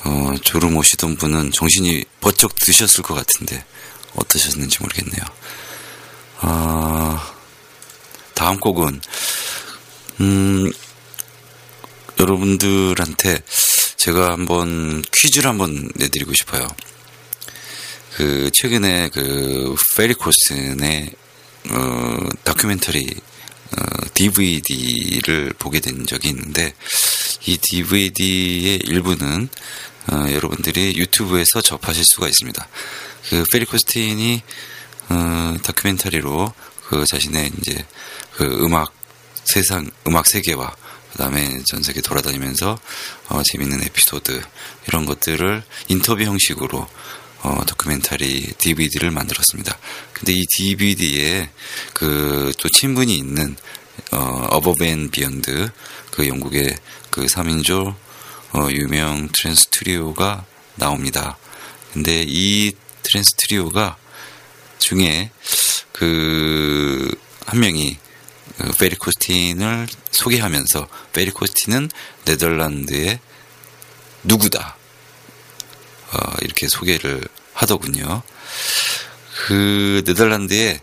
어, 0.05 0.33
졸음 0.41 0.75
오시던 0.75 1.17
분은 1.17 1.51
정신이 1.51 2.03
번쩍 2.19 2.55
드셨을 2.55 3.03
것 3.03 3.13
같은데 3.13 3.63
어떠셨는지 4.15 4.79
모르겠네요. 4.81 5.23
아, 6.39 7.33
다음 8.33 8.59
곡은 8.59 9.01
음, 10.21 10.71
여러분들한테 12.20 13.41
제가 13.97 14.32
한번 14.32 15.01
퀴즈를 15.11 15.49
한번 15.49 15.89
내드리고 15.95 16.34
싶어요. 16.34 16.68
그 18.16 18.51
최근에 18.53 19.09
그 19.09 19.76
페리 19.95 20.14
코슨의 20.14 21.11
어, 21.70 22.18
다큐멘터리 22.43 23.07
어, 23.72 24.05
DVD를 24.14 25.53
보게 25.57 25.80
된 25.80 26.05
적이 26.05 26.30
있는데 26.30 26.74
이 27.45 27.57
DVD의 27.57 28.82
일부는 28.84 29.49
어, 30.11 30.26
여러분들이 30.32 30.95
유튜브에서 30.97 31.61
접하실 31.61 32.03
수가 32.05 32.28
있습니다. 32.28 32.68
그 33.30 33.43
페리 33.51 33.66
코스틴이 33.66 34.41
어, 35.09 35.57
다큐멘터리로 35.64 36.53
그 36.88 37.05
자신의 37.05 37.51
이제 37.59 37.86
그 38.34 38.43
음악 38.64 38.93
세상 39.45 39.89
음악 40.07 40.28
세계와 40.28 40.76
그 41.14 41.18
다음에 41.20 41.61
전 41.66 41.82
세계 41.82 42.01
돌아다니면서 42.01 42.78
어, 43.30 43.41
재밌는 43.51 43.82
에피소드 43.84 44.41
이런 44.88 45.05
것들을 45.05 45.64
인터뷰 45.88 46.24
형식으로 46.24 46.86
어, 47.43 47.66
다큐멘터리 47.66 48.53
DVD를 48.57 49.11
만들었습니다. 49.11 49.78
근데 50.14 50.34
이 50.34 50.43
DVD에 50.57 51.49
그 51.93 52.51
또 52.59 52.70
친분이 52.70 53.16
있는 53.16 53.55
어, 54.11 54.18
어버브 54.51 54.84
앤 54.86 55.09
비욘드 55.09 55.70
그 56.11 56.28
영국의 56.28 56.76
그 57.09 57.26
3인조 57.26 57.95
어, 58.53 58.68
유명 58.72 59.30
트랜스 59.34 59.68
트리오가 59.70 60.45
나옵니다. 60.76 61.38
근데 61.93 62.24
이 62.28 62.72
트랜스 63.03 63.36
트리오가 63.38 63.97
중에 64.80 65.32
그 65.91 67.24
한 67.45 67.59
명이 67.59 67.97
그 67.97 68.02
페리 68.79 68.95
코스틴을 68.95 69.87
소개하면서 70.11 70.87
페리 71.11 71.31
코스틴은 71.31 71.89
네덜란드의 72.25 73.19
누구다 74.23 74.77
어, 76.13 76.33
이렇게 76.41 76.67
소개를 76.67 77.27
하더군요. 77.53 78.21
그 79.45 80.03
네덜란드의 80.05 80.79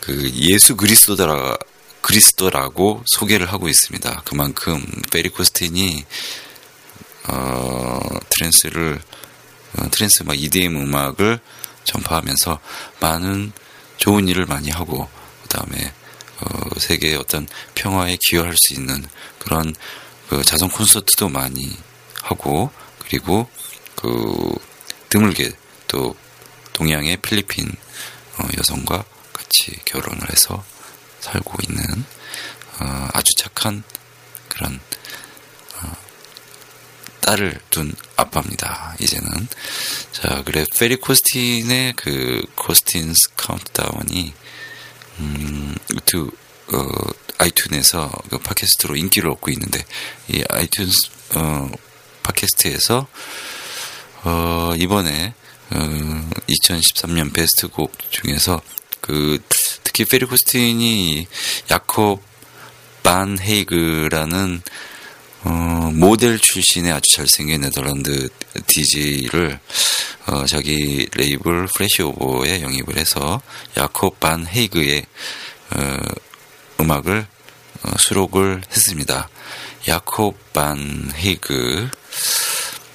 그 0.00 0.30
예수 0.34 0.76
그리스도라 0.76 1.56
그리스도라고 2.00 3.04
소개를 3.06 3.52
하고 3.52 3.68
있습니다. 3.68 4.22
그만큼 4.24 4.84
페리 5.12 5.28
코스틴이 5.28 6.04
어, 7.28 8.00
트랜스를 8.28 9.00
어, 9.78 9.90
트랜스 9.90 10.24
막 10.24 10.36
EDM 10.36 10.76
음악을 10.76 11.38
전파하면서 11.84 12.58
많은 13.00 13.52
좋은 13.96 14.28
일을 14.28 14.46
많이 14.46 14.70
하고 14.70 15.08
그다음에 15.42 15.92
어, 16.42 16.78
세계의 16.78 17.16
어떤 17.16 17.46
평화에 17.74 18.18
기여할 18.20 18.54
수 18.56 18.74
있는 18.74 19.04
그런 19.38 19.74
그 20.28 20.42
자선 20.42 20.68
콘서트도 20.70 21.28
많이 21.28 21.76
하고 22.22 22.70
그리고 23.00 23.48
그 23.96 24.54
드물게 25.08 25.52
또 25.88 26.16
동양의 26.72 27.18
필리핀 27.18 27.70
어, 28.38 28.48
여성과 28.58 29.04
같이 29.32 29.72
결혼을 29.84 30.30
해서 30.30 30.64
살고 31.20 31.54
있는 31.68 32.04
어, 32.80 33.08
아주 33.12 33.32
착한 33.36 33.82
그런 34.48 34.80
어, 35.76 35.92
딸을 37.20 37.60
둔 37.70 37.94
아빠입니다. 38.16 38.96
이제는 39.00 39.48
자 40.12 40.42
그래 40.44 40.64
페리 40.78 40.96
코스틴의 40.96 41.94
그 41.96 42.42
Corsten's 42.56 43.34
Countdown이 43.36 44.34
음, 45.22 45.74
유튜 45.94 46.30
어, 46.72 46.88
아이튠에서 47.38 48.28
그 48.28 48.38
팟캐스트로 48.38 48.96
인기를 48.96 49.30
얻고 49.30 49.50
있는데 49.52 49.84
이 50.28 50.42
아이튠스 50.42 51.36
어, 51.36 51.70
팟캐스트에서 52.22 53.06
어, 54.24 54.72
이번에 54.76 55.34
어, 55.70 56.30
2013년 56.48 57.32
베스트 57.32 57.68
곡 57.68 57.92
중에서 58.10 58.60
그 59.00 59.38
특히 59.84 60.04
페리 60.04 60.26
코스틴이 60.26 61.26
야콥 61.70 62.22
반 63.02 63.38
헤이그라는 63.40 64.62
어, 65.44 65.90
모델 65.94 66.38
출신의 66.38 66.92
아주 66.92 67.02
잘생긴 67.16 67.62
네덜란드 67.62 68.28
DJ를 68.66 69.58
어, 70.26 70.46
자기 70.46 71.08
레이블 71.14 71.66
플래시오버에 71.74 72.62
영입을 72.62 72.96
해서 72.96 73.42
야콥 73.76 74.20
반 74.20 74.46
헤이그의 74.46 75.04
어, 75.70 75.96
음악을 76.80 77.26
어, 77.82 77.90
수록을 77.98 78.62
했습니다. 78.70 79.28
야콥 79.88 80.52
반 80.52 81.10
헤이그 81.16 81.90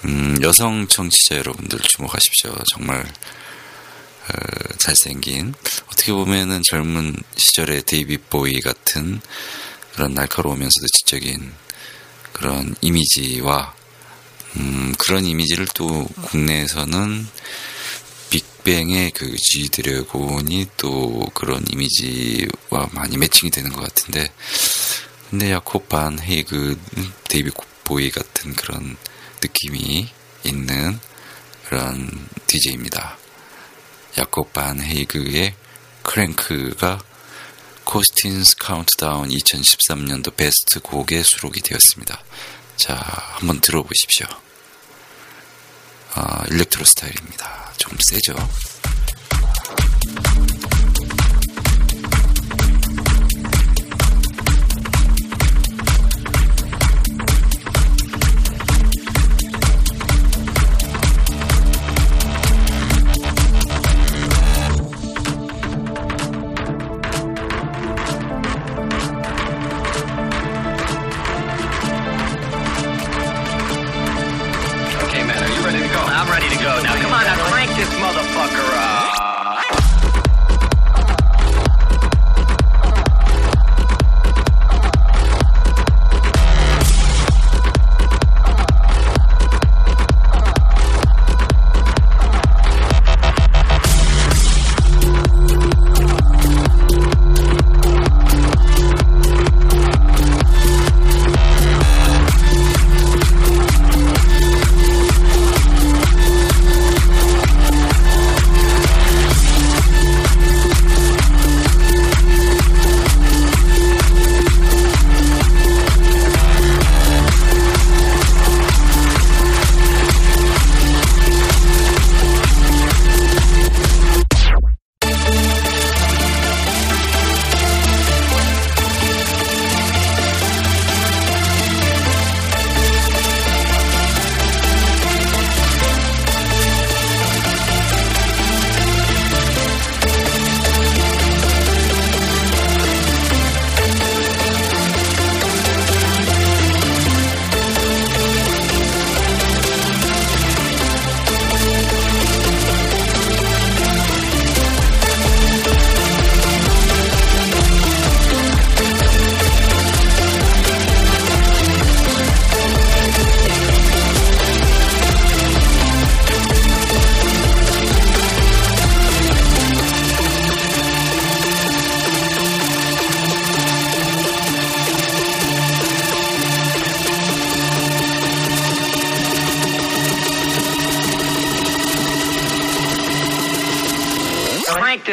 음, 0.05 0.37
여성 0.41 0.87
청취자 0.87 1.37
여러분들 1.37 1.79
주목하십시오. 1.79 2.55
정말 2.73 3.01
어, 3.01 4.73
잘생긴 4.77 5.53
어떻게 5.91 6.13
보면은 6.13 6.61
젊은 6.69 7.13
시절의 7.35 7.83
데이비드 7.83 8.17
보위 8.17 8.61
같은 8.61 9.19
그런 9.93 10.13
날카로우면서도 10.13 10.85
지적인 10.99 11.51
그런 12.37 12.75
이미지와 12.81 13.73
음, 14.57 14.93
그런 14.97 15.25
이미지를 15.25 15.67
또 15.73 16.05
국내에서는 16.23 17.27
빅뱅의 18.29 19.11
그 19.11 19.35
G 19.35 19.69
드래곤이 19.69 20.67
또 20.77 21.29
그런 21.33 21.63
이미지와 21.71 22.89
많이 22.91 23.17
matching이 23.17 23.51
되는 23.51 23.71
것 23.71 23.81
같은데 23.81 24.31
근데 25.29 25.51
야콥 25.51 25.89
반 25.89 26.19
헤이그 26.19 26.79
데이비드 27.27 27.51
보위 27.83 28.11
같은 28.11 28.53
그런 28.53 28.95
느낌이 29.41 30.09
있는 30.43 30.99
그런 31.67 32.09
DJ입니다. 32.47 33.17
야콥 34.17 34.53
반 34.53 34.79
헤이그의 34.81 35.53
Crank가 36.03 36.99
Corsten's 37.87 38.57
Countdown 38.57 39.29
2013년도 39.29 40.35
베스트 40.35 40.81
곡에 40.81 41.23
수록이 41.23 41.61
되었습니다. 41.61 42.21
자, 42.75 42.95
한번 42.95 43.61
들어보십시오. 43.61 44.27
아, 46.13 46.43
electro 46.49 46.83
스타일입니다. 46.83 47.71
좀 47.77 47.97
세죠? 48.09 48.35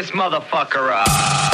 This 0.04 0.10
motherfucker 0.10 0.92
up. 0.92 1.53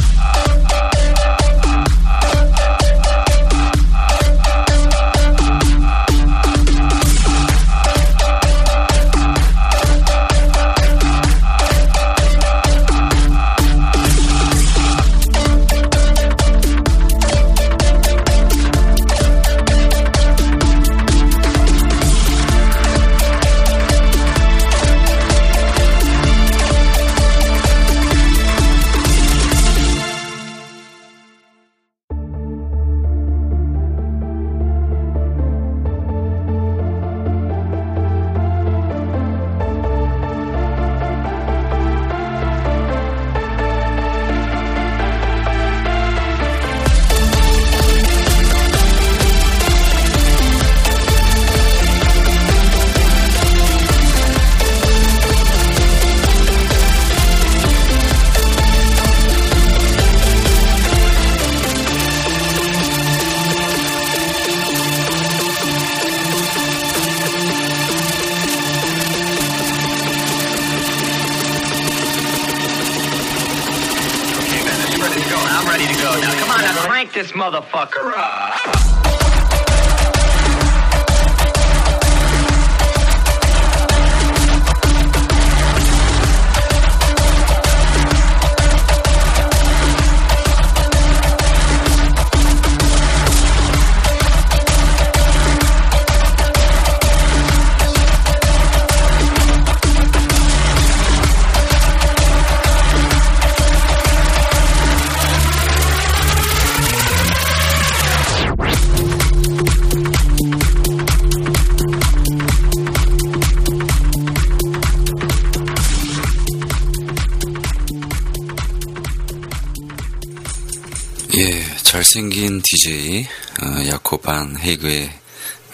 예, 122.61 122.63
잘생긴 122.63 122.63
DJ 122.63 123.29
어, 123.63 123.89
야코반 123.89 124.59
헤이그의 124.59 125.11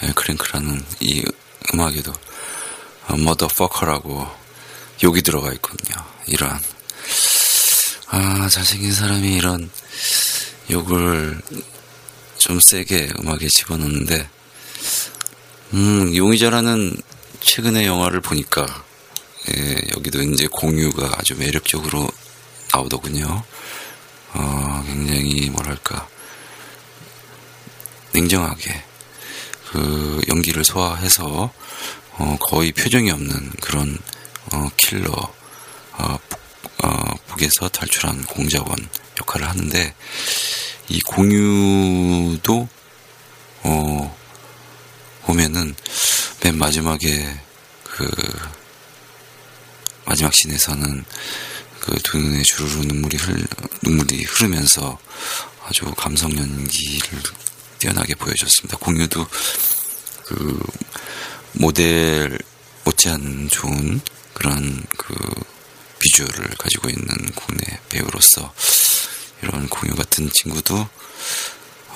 예, 0.03 0.13
크랭크라는 0.15 0.85
이 1.01 1.25
음악에도 1.73 2.13
머더퍼커라고 3.09 4.27
욕이 5.03 5.23
들어가 5.23 5.53
있거든요. 5.55 6.05
이런 6.27 6.59
아 8.09 8.49
잘생긴 8.49 8.93
사람이 8.93 9.35
이런 9.35 9.71
욕을 10.71 11.41
좀 12.39 12.61
세게 12.61 13.13
음악에 13.21 13.49
집어넣는데 13.49 14.29
음 15.75 16.15
용의자라는 16.15 16.97
최근의 17.41 17.87
영화를 17.87 18.21
보니까 18.21 18.67
예, 19.51 19.77
여기도 19.97 20.23
이제 20.23 20.49
공유가 20.51 21.15
아주 21.19 21.35
매력적으로 21.37 22.09
나오더군요. 22.73 23.43
어, 24.35 24.85
굉장히 24.87 25.49
뭐랄까 25.51 26.09
냉정하게 28.17 28.83
그 29.67 30.23
연기를 30.29 30.65
소화해서 30.65 31.53
어, 32.13 32.39
거의 32.41 32.73
표정이 32.73 33.11
없는 33.11 33.51
그런 33.61 33.99
어, 34.55 34.71
킬러 34.79 35.13
어, 35.93 36.19
북, 36.29 36.41
어, 36.83 37.15
북에서 37.27 37.69
탈출한 37.69 38.25
공작원 38.25 38.75
역할을 39.21 39.47
하는데 39.47 39.95
이 40.89 41.01
공유도 41.01 42.69
어, 43.65 44.17
보면은 45.25 45.75
맨 46.43 46.57
마지막에 46.57 47.39
그 47.85 48.09
마지막 50.07 50.33
씬에서는 50.33 51.05
그두 51.81 52.17
눈에 52.17 52.43
주르르 52.45 52.87
눈물이 52.87 53.19
흘 53.19 53.47
눈물이 53.83 54.25
흐르면서 54.25 54.99
아주 55.67 55.85
감성 55.97 56.35
연기를 56.35 57.21
뛰어나게 57.87 58.17
보여줬습니다. 58.17 58.79
공유도 58.79 59.25
그 60.25 60.61
모델 61.53 62.37
못지않은 62.85 63.49
좋은 63.49 64.01
그런 64.35 64.85
그 64.99 65.15
비주얼을 66.01 66.57
가지고 66.59 66.89
있는 66.89 67.07
국내 67.37 67.81
배우로서 67.89 68.53
이런 69.43 69.69
공유 69.69 69.95
같은 69.95 70.29
친구도 70.33 70.89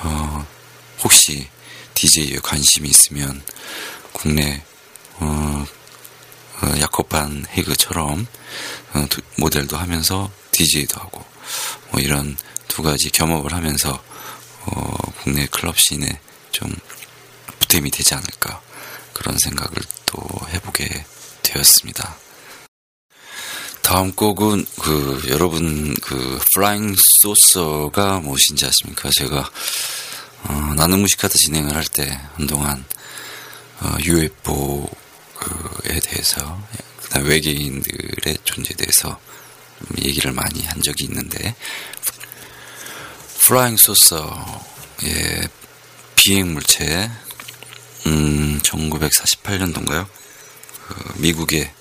어 0.02 0.46
혹시 1.02 1.48
DJ에 1.94 2.38
관심이 2.38 2.88
있으면 2.88 3.42
국내 4.12 4.62
어, 5.16 5.66
어 6.62 6.80
야콥 6.80 7.21
반 7.22 7.46
헤이그처럼 7.50 8.26
어, 8.94 9.06
두- 9.10 9.22
모델도 9.38 9.76
하면서 9.76 10.30
DJ도 10.52 11.00
하고 11.00 11.24
뭐 11.90 12.00
이런 12.00 12.36
두 12.68 12.82
가지 12.82 13.10
겸업을 13.10 13.52
하면서 13.52 14.00
어, 14.66 14.96
국내 15.22 15.46
클럽 15.46 15.78
scene에 15.78 16.06
좀 16.52 16.72
보탬이 17.60 17.90
되지 17.90 18.14
않을까 18.14 18.60
그런 19.12 19.36
생각을 19.38 19.72
또 20.06 20.22
해보게 20.48 21.04
되었습니다. 21.42 22.16
다음 23.82 24.12
곡은 24.12 24.66
그 24.80 25.22
여러분 25.28 25.94
그 26.02 26.38
flying 26.54 26.94
소서가 27.22 28.20
무엇인지 28.20 28.66
아십니까? 28.66 29.10
제가 29.18 29.50
어, 30.44 30.52
나는 30.76 31.00
무식하다 31.00 31.34
진행을 31.34 31.74
할 31.74 31.84
때 31.84 32.20
한동안 32.34 32.84
어, 33.80 33.96
UFO에 34.00 34.88
대해서 36.04 36.62
그다음 37.02 37.26
외계인들의 37.26 38.38
존재에 38.44 38.76
대해서 38.76 39.18
좀 39.78 40.04
얘기를 40.04 40.32
많이 40.32 40.62
한 40.64 40.80
적이 40.82 41.04
있는데 41.04 41.54
플라잉 43.46 43.76
소서의 43.78 45.48
비행 46.14 46.52
물체 46.52 47.10
음, 48.06 48.60
1948년도인가요? 48.62 50.06
그 50.86 51.12
미국의 51.16 51.72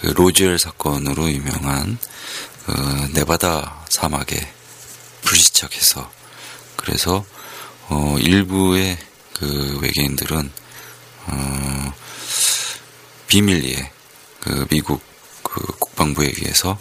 그 0.00 0.06
로젤 0.08 0.58
사건으로 0.58 1.30
유명한 1.30 1.98
그 2.66 2.72
네바다 3.14 3.86
사막에 3.88 4.52
불시착해서 5.22 6.10
그래서 6.76 7.24
어, 7.88 8.16
일부의 8.20 8.98
그 9.32 9.78
외계인들은 9.80 10.52
어, 11.26 11.94
비밀리에 13.28 13.90
그 14.40 14.66
미국 14.68 15.02
그 15.42 15.60
국방부에 15.78 16.26
의해서 16.26 16.78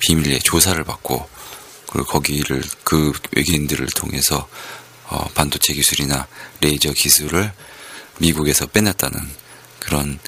비밀리에 0.00 0.40
조사를 0.40 0.82
받고 0.82 1.39
그리고 1.90 2.06
거기를 2.06 2.62
그 2.84 3.12
외계인들을 3.36 3.86
통해서 3.96 4.48
어, 5.06 5.28
반도체 5.34 5.72
기술이나 5.72 6.26
레이저 6.60 6.92
기술을 6.92 7.52
미국에서 8.18 8.66
빼냈다는 8.66 9.28
그런 9.80 10.18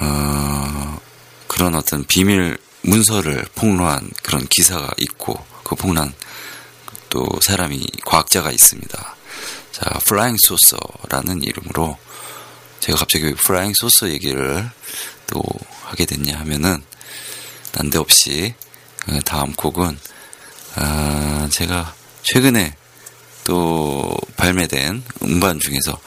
어, 0.00 1.00
그런 1.48 1.74
어떤 1.74 2.04
비밀 2.04 2.56
문서를 2.82 3.44
폭로한 3.54 4.10
그런 4.22 4.46
기사가 4.48 4.90
있고 4.98 5.44
그 5.64 5.74
폭로한 5.74 6.12
또 7.08 7.28
사람이 7.40 7.84
과학자가 8.04 8.50
있습니다. 8.50 9.16
자, 9.72 9.98
Flying 10.06 10.36
Saucer라는 10.38 11.42
이름으로 11.42 11.98
제가 12.80 12.98
갑자기 12.98 13.26
왜 13.26 13.34
Flying 13.34 13.72
Saucer 13.74 14.08
얘기를 14.08 14.70
또 15.26 15.42
하게 15.84 16.04
됐냐 16.04 16.38
하면은 16.40 16.82
난데없이 17.72 18.54
어, 19.08 19.18
다음 19.24 19.52
곡은 19.52 19.98
아, 20.74 21.48
제가 21.50 21.94
최근에 22.22 22.74
또 23.44 24.16
발매된 24.36 25.02
음반 25.22 25.58
중에서 25.58 25.98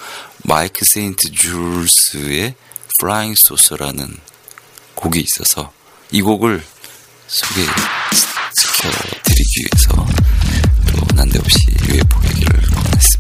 마이크 0.44 0.84
세인트 0.94 1.32
줄스의 1.32 2.56
Flying 3.00 3.34
Saucer라는 3.36 4.16
곡이 4.96 5.20
있어서 5.20 5.72
이 6.12 6.22
곡을 6.22 6.64
소개시켜드리기 7.28 7.76
위해서 9.60 10.06
또 10.88 11.16
난데없이 11.16 11.58
UFO 11.90 12.24
얘기를 12.30 12.62
꺼냈습니다. 12.70 13.15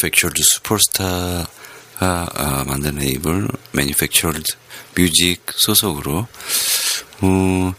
Manufactured 0.00 0.40
Superstar가 0.40 1.46
아, 1.98 2.64
만든 2.66 2.94
레이블 2.96 3.48
Manufactured 3.74 4.54
Music 4.96 5.42
소속으로 5.56 6.26
어, 7.20 7.74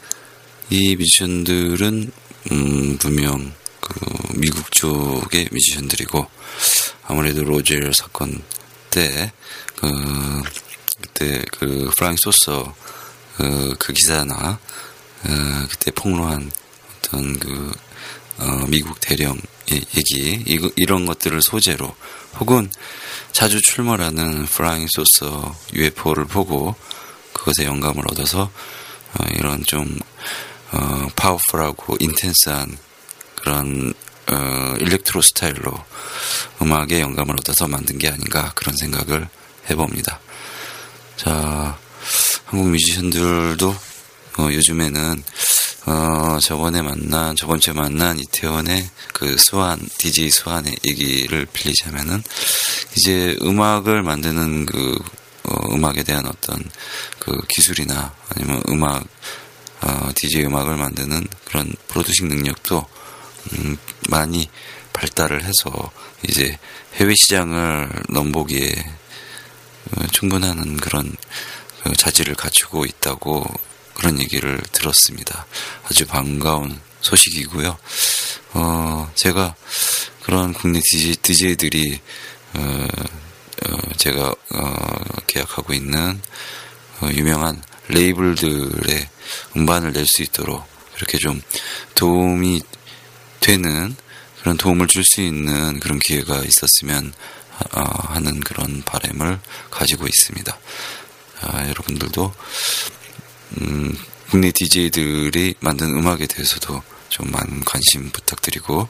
이 0.70 0.96
뮤지션들은 0.96 2.12
음, 2.52 2.98
분명 3.00 3.52
그 3.80 4.00
미국 4.36 4.72
쪽의 4.72 5.50
뮤지션들이고 5.52 6.28
아무래도 7.08 7.44
로젤 7.44 7.92
사건 7.96 8.44
때 8.92 9.32
그, 9.76 10.44
그때 11.02 11.44
그 11.52 11.90
프랑k 11.98 12.18
소서 12.22 12.76
그, 13.38 13.76
그 13.80 13.94
기사나 13.94 14.60
어, 15.24 15.68
그때 15.72 15.90
폭로한 15.90 16.52
어떤 17.02 17.38
그 17.40 17.72
어, 18.38 18.66
미국 18.68 19.00
대령 19.02 19.40
의 19.70 19.82
얘기 19.96 20.44
이거, 20.48 20.70
이런 20.76 21.06
것들을 21.06 21.42
소재로 21.42 21.96
혹은 22.40 22.70
자주 23.32 23.60
출몰하는 23.62 24.46
프라잉 24.46 24.88
소서 24.90 25.56
UFO를 25.74 26.26
보고 26.26 26.76
그것에 27.34 27.66
영감을 27.66 28.04
얻어서 28.10 28.52
어, 29.14 29.26
이런 29.34 29.64
좀 29.64 30.00
어, 30.72 31.08
파워풀하고 31.16 31.98
인텐스한 32.00 32.78
그런 33.36 33.94
어, 34.32 34.76
일렉트로 34.80 35.22
스타일로 35.22 35.74
음악에 36.62 37.02
영감을 37.02 37.36
얻어서 37.40 37.68
만든 37.68 37.98
게 37.98 38.10
아닌가 38.10 38.52
그런 38.56 38.76
생각을 38.76 39.28
해봅니다. 39.70 40.20
자, 41.18 41.78
한국 42.46 42.70
뮤지션들도 42.70 43.76
어, 44.38 44.50
요즘에는 44.52 45.24
어, 45.88 46.40
저번에 46.40 46.82
만난, 46.82 47.36
저번 47.36 47.60
주에 47.60 47.74
만난 47.74 48.20
이태원의 48.20 48.90
그 49.14 49.36
수완, 49.38 49.80
DJ 49.98 50.30
수완의 50.30 50.76
얘기를 50.86 51.48
빌리자면은, 51.52 52.22
이제 52.96 53.36
음악을 53.42 54.04
만드는 54.04 54.68
그, 54.68 55.00
어, 55.44 55.74
음악에 55.74 56.04
대한 56.04 56.28
어떤 56.28 56.64
그 57.20 57.36
기술이나 57.48 58.14
아니면 58.30 58.62
음악, 58.70 59.04
어, 59.82 60.12
DJ 60.14 60.46
음악을 60.46 60.78
만드는 60.78 61.28
그런 61.46 61.74
프로듀싱 61.88 62.28
능력도, 62.28 62.86
음, 63.54 63.78
많이 64.10 64.50
발달을 64.94 65.44
해서 65.44 65.92
이제 66.28 66.60
해외 66.96 67.16
시장을 67.16 67.90
넘보기에 68.10 68.72
어, 69.92 70.08
충분한 70.12 70.78
그런 70.78 71.16
그 71.84 71.94
자질을 71.94 72.36
갖추고 72.36 72.86
있다고 72.86 73.44
그런 73.96 74.20
얘기를 74.20 74.60
들었습니다. 74.72 75.46
아주 75.86 76.06
반가운 76.06 76.80
소식이고요. 77.02 77.78
어, 78.54 79.12
제가 79.16 79.56
그런 80.24 80.54
국내 80.54 80.80
DJ, 80.84 81.16
DJ들이, 81.18 82.00
어, 82.54 82.88
어, 83.68 83.78
제가, 83.98 84.34
어, 84.54 84.96
계약하고 85.28 85.74
있는, 85.74 86.22
어, 87.02 87.10
유명한 87.14 87.62
레이블들의 87.88 89.10
음반을 89.56 89.94
낼 89.94 90.06
수 90.06 90.22
있도록 90.24 90.64
그렇게 90.96 91.18
좀 91.18 91.42
도움이 91.96 92.62
되는 93.40 93.96
그런 94.42 94.58
도움을 94.58 94.88
줄 94.88 95.04
수 95.04 95.22
있는 95.22 95.80
그런 95.80 96.00
기회가 96.00 96.44
있었으면 96.44 97.14
어, 97.74 97.82
하는 97.82 98.40
그런 98.40 98.82
바람을 98.84 99.40
가지고 99.70 100.08
있습니다. 100.08 100.58
아, 101.42 101.68
여러분들도 101.70 102.34
음, 103.60 103.96
국내 104.30 104.52
DJ들이 104.52 105.56
만든 105.60 105.88
음악에 105.90 106.26
대해서도 106.26 106.82
좀 107.10 107.30
많은 107.32 107.64
관심 107.66 108.10
부탁드리고, 108.12 108.88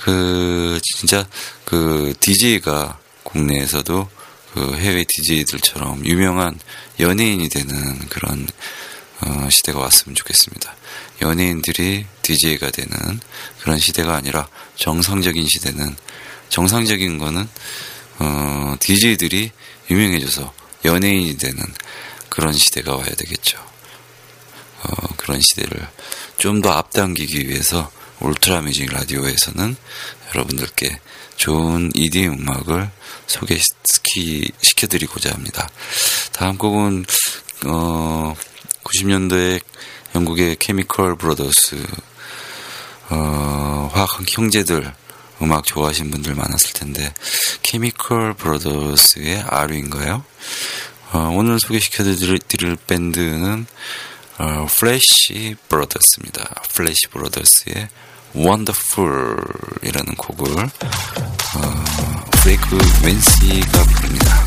그, 0.00 0.80
진짜, 0.82 1.26
그, 1.64 2.12
DJ가 2.18 2.98
국내에서도 3.22 4.08
그 4.54 4.74
해외 4.76 5.04
DJ들처럼 5.08 6.04
유명한 6.06 6.58
연예인이 6.98 7.48
되는 7.48 7.98
그런, 8.08 8.46
어, 9.20 9.48
시대가 9.50 9.80
왔으면 9.80 10.14
좋겠습니다. 10.14 10.74
연예인들이 11.22 12.06
DJ가 12.22 12.70
되는 12.70 13.20
그런 13.60 13.78
시대가 13.78 14.16
아니라 14.16 14.48
정상적인 14.74 15.46
시대는, 15.46 15.96
정상적인 16.48 17.18
거는, 17.18 17.48
어, 18.18 18.76
DJ들이 18.80 19.52
유명해져서 19.90 20.52
연예인이 20.84 21.36
되는 21.36 21.62
그런 22.28 22.52
시대가 22.52 22.96
와야 22.96 23.10
되겠죠. 23.10 23.75
어, 24.86 25.14
그런 25.16 25.40
시대를 25.40 25.88
좀 26.38 26.62
더 26.62 26.70
앞당기기 26.70 27.48
위해서 27.48 27.90
울트라 28.20 28.62
뮤직 28.62 28.90
라디오에서는 28.92 29.76
여러분들께 30.34 31.00
좋은 31.36 31.90
EDM 31.94 32.32
음악을 32.40 32.90
소개시키, 33.26 34.50
시켜드리고자 34.62 35.32
합니다. 35.32 35.68
다음 36.32 36.56
곡은, 36.56 37.04
어, 37.66 38.34
90년대 38.84 39.60
영국의 40.14 40.56
케미컬 40.56 41.16
브라더스, 41.16 41.84
어, 43.10 43.90
화학 43.92 44.24
형제들 44.26 44.94
음악 45.42 45.64
좋아하시는 45.64 46.10
분들 46.10 46.34
많았을 46.34 46.72
텐데, 46.72 47.12
케미컬 47.62 48.34
브라더스의 48.34 49.42
아류인가요? 49.42 50.24
어, 51.12 51.32
오늘 51.34 51.58
소개시켜드릴 51.60 52.38
드릴 52.40 52.76
밴드는 52.86 53.66
어, 54.38 54.66
플래시 54.66 55.56
브라더스입니다. 55.68 56.62
플래시 56.72 57.08
브라더스의 57.10 57.88
Wonderful이라는 58.34 60.14
곡을 60.18 60.64
어, 60.64 61.84
브레이크 62.42 62.78
웬시가 63.02 63.82
부릅니다. 63.84 64.45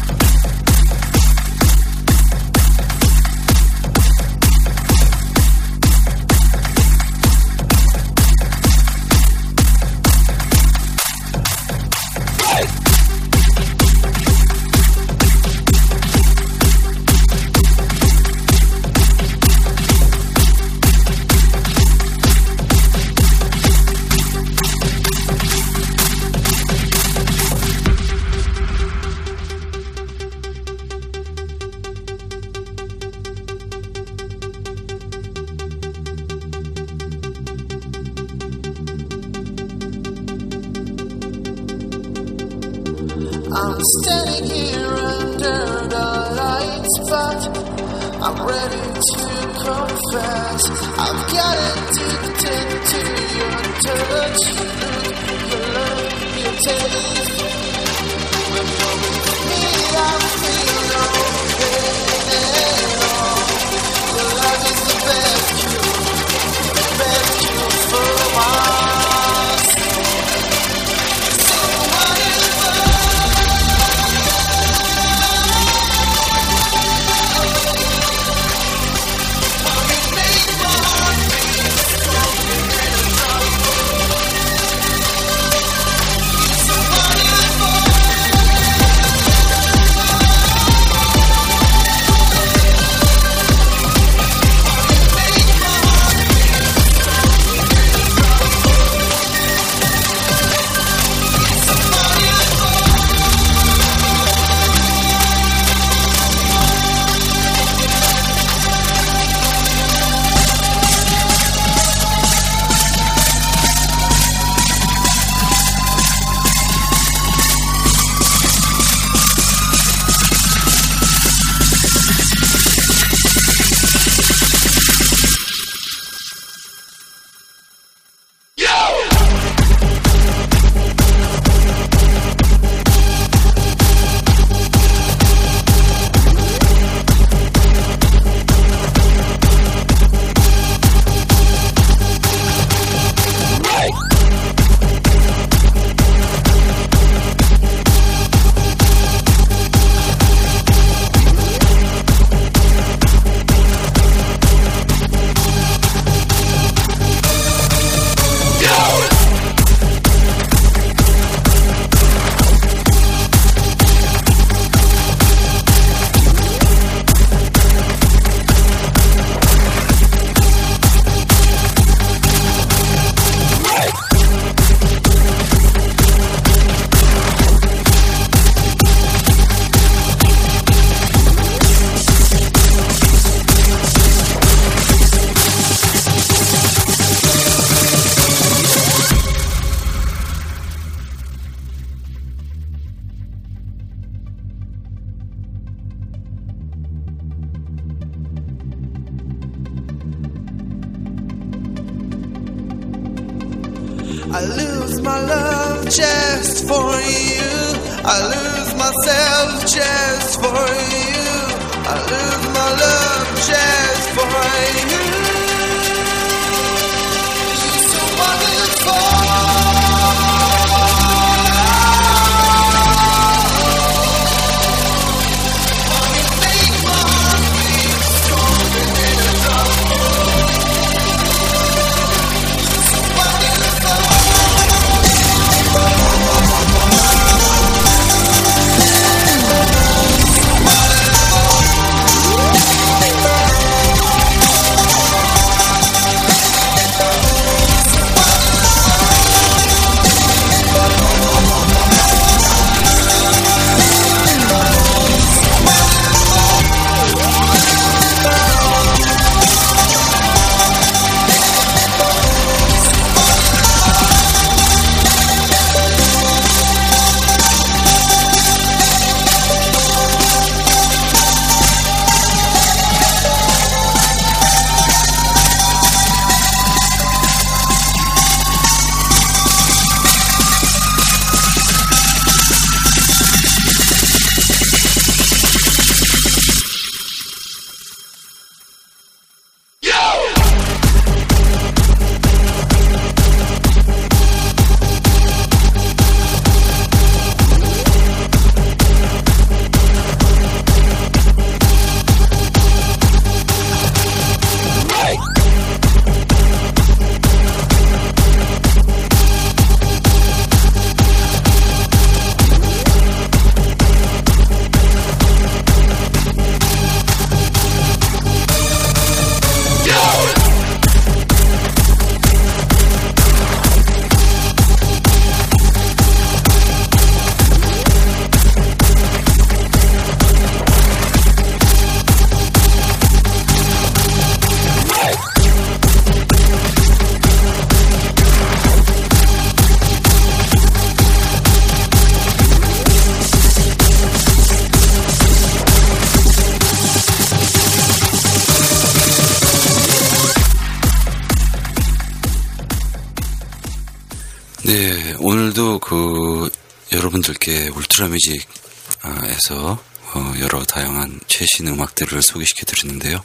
울트라 357.99 358.07
뮤직에서 358.07 359.83
어, 360.13 360.33
여러 360.39 360.63
다양한 360.63 361.19
최신 361.27 361.67
음악들을 361.67 362.21
소개시켜 362.21 362.65
드렸는데요. 362.65 363.21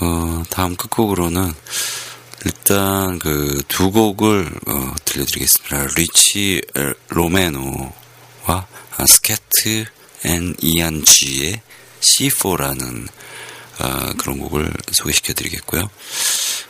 어, 0.00 0.42
다음 0.50 0.74
끝곡으로는 0.76 1.54
일단 2.44 3.18
그 3.20 3.62
두 3.68 3.90
곡을 3.92 4.50
어, 4.66 4.94
들려드리겠습니다. 5.04 5.86
리치 5.96 6.60
엘- 6.74 6.94
로메노와 7.08 7.92
아, 8.46 9.06
스케트 9.06 9.84
앤 10.24 10.54
이안지의 10.60 11.62
C4라는 12.00 13.08
아, 13.78 14.12
그런 14.18 14.38
곡을 14.38 14.72
소개시켜 14.92 15.32
드리겠고요. 15.34 15.88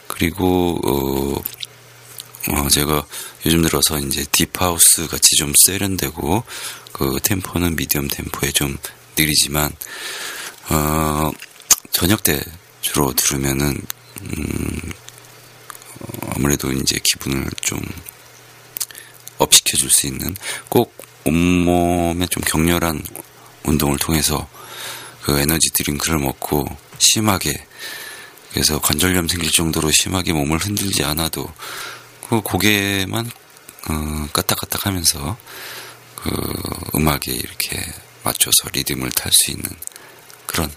그리고 0.09 0.79
어, 0.85 1.43
어, 2.49 2.69
제가 2.69 3.07
요즘 3.47 3.63
들어서 3.63 3.99
이제 3.99 4.25
deep 4.33 4.66
house 4.66 5.07
같이 5.07 5.37
좀 5.37 5.53
세련되고 5.67 6.43
그 6.93 7.19
템포는 7.23 7.77
medium 7.77 8.09
템포에 8.09 8.51
좀 8.53 8.77
느리지만 9.17 9.73
어, 10.71 11.31
저녁 11.93 12.23
때 12.23 12.43
주로 12.81 13.13
들으면은 13.13 13.81
음, 14.23 14.93
어, 16.01 16.31
아무래도 16.35 16.73
이제 16.73 16.99
기분을 17.03 17.49
좀 17.61 17.81
up시켜 19.39 19.77
줄 19.77 19.91
수 19.91 20.07
있는 20.07 20.35
꼭 20.69 20.97
온몸에 21.25 22.27
좀 22.27 22.43
격렬한 22.45 23.03
운동을 23.65 23.99
통해서 23.99 24.49
그 25.23 25.39
에너지 25.39 25.71
드링크를 25.75 26.19
먹고 26.19 26.67
심하게 26.99 27.67
그래서 28.53 28.81
관절염 28.81 29.29
생길 29.29 29.51
정도로 29.51 29.91
심하게 29.93 30.33
몸을 30.33 30.59
흔들지 30.59 31.05
않아도 31.05 31.49
그 32.33 32.41
고개만 32.41 33.31
어, 33.91 34.29
까딱까딱 34.33 34.87
하면서 34.87 35.37
그 36.17 36.31
음악에 36.97 37.31
이렇게 37.31 37.79
맞춰서 38.25 38.71
리듬을 38.73 39.11
탈 39.11 39.31
수 39.35 39.51
있는 39.51 39.69
그런 40.47 40.73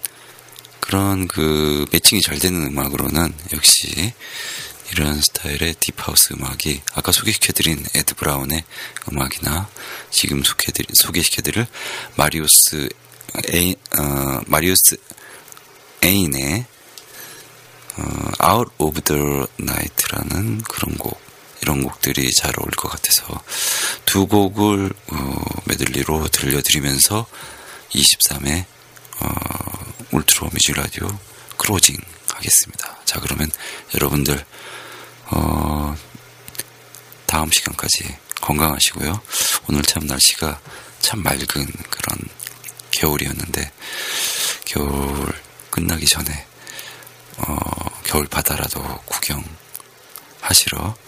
그런 0.81 1.29
그 1.29 1.85
matching이 1.93 2.19
잘 2.21 2.39
되는 2.39 2.61
음악으로는 2.61 3.33
역시 3.53 4.13
이런 4.91 5.21
스타일의 5.21 5.75
deep 5.79 6.03
house 6.03 6.33
음악이 6.33 6.81
아까 6.93 7.13
소개시켜드린 7.13 7.86
에드 7.95 8.15
브라운의 8.15 8.65
음악이나 9.09 9.69
지금 10.11 10.43
소개해드리, 10.43 10.87
소개시켜드릴 10.93 11.67
마리우스 12.17 12.89
에인, 13.53 13.75
어, 13.97 14.41
마리우스 14.47 14.97
에인의 16.03 16.65
어, 17.95 18.51
Out 18.51 18.71
of 18.77 19.01
the 19.03 19.45
Night라는 19.57 20.63
그런 20.63 20.97
곡 20.97 21.24
이런 21.66 21.82
곡들이 21.82 22.32
잘 22.32 22.54
어울릴 22.59 22.75
것 22.75 22.89
같아서 22.89 23.42
두 24.05 24.28
곡을 24.28 24.93
어, 25.08 25.36
메들리로 25.66 26.28
들려드리면서 26.28 27.25
23회 27.89 28.66
어, 29.21 29.33
울트라 30.12 30.50
뮤직 30.54 30.75
라디오 30.75 31.08
closing 31.57 31.97
하겠습니다. 32.36 32.96
자 33.05 33.20
그러면 33.20 33.50
여러분들 33.96 34.46
어, 35.32 35.96
다음 37.25 37.50
시간까지 37.51 38.16
건강하시고요. 38.42 39.20
오늘 39.67 39.82
참 39.82 40.05
날씨가 40.05 40.62
참 41.00 41.24
맑은 41.24 41.66
그런 41.89 42.20
겨울이었는데 42.92 43.71
겨울 44.66 45.33
끝나기 45.71 46.05
전에 46.05 46.46
어, 47.37 47.55
겨울 48.04 48.28
바다라도 48.28 48.83
구경하시러 49.05 51.04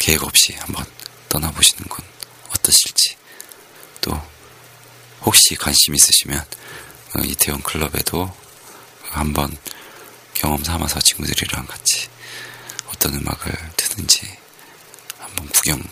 계획 0.00 0.24
없이 0.24 0.54
한번 0.54 0.84
떠나보시는 1.28 1.84
건 1.88 2.04
어떠실지 2.48 3.16
또 4.00 4.20
혹시 5.20 5.54
관심 5.54 5.94
있으시면 5.94 6.40
어, 6.40 7.20
이태원 7.22 7.62
클럽에도 7.62 8.34
한번 9.10 9.56
경험 10.34 10.64
삼아서 10.64 11.00
친구들이랑 11.00 11.66
같이 11.66 12.08
어떤 12.88 13.14
음악을 13.14 13.52
듣는지 13.76 14.22
한번 15.18 15.48
구경 15.50 15.82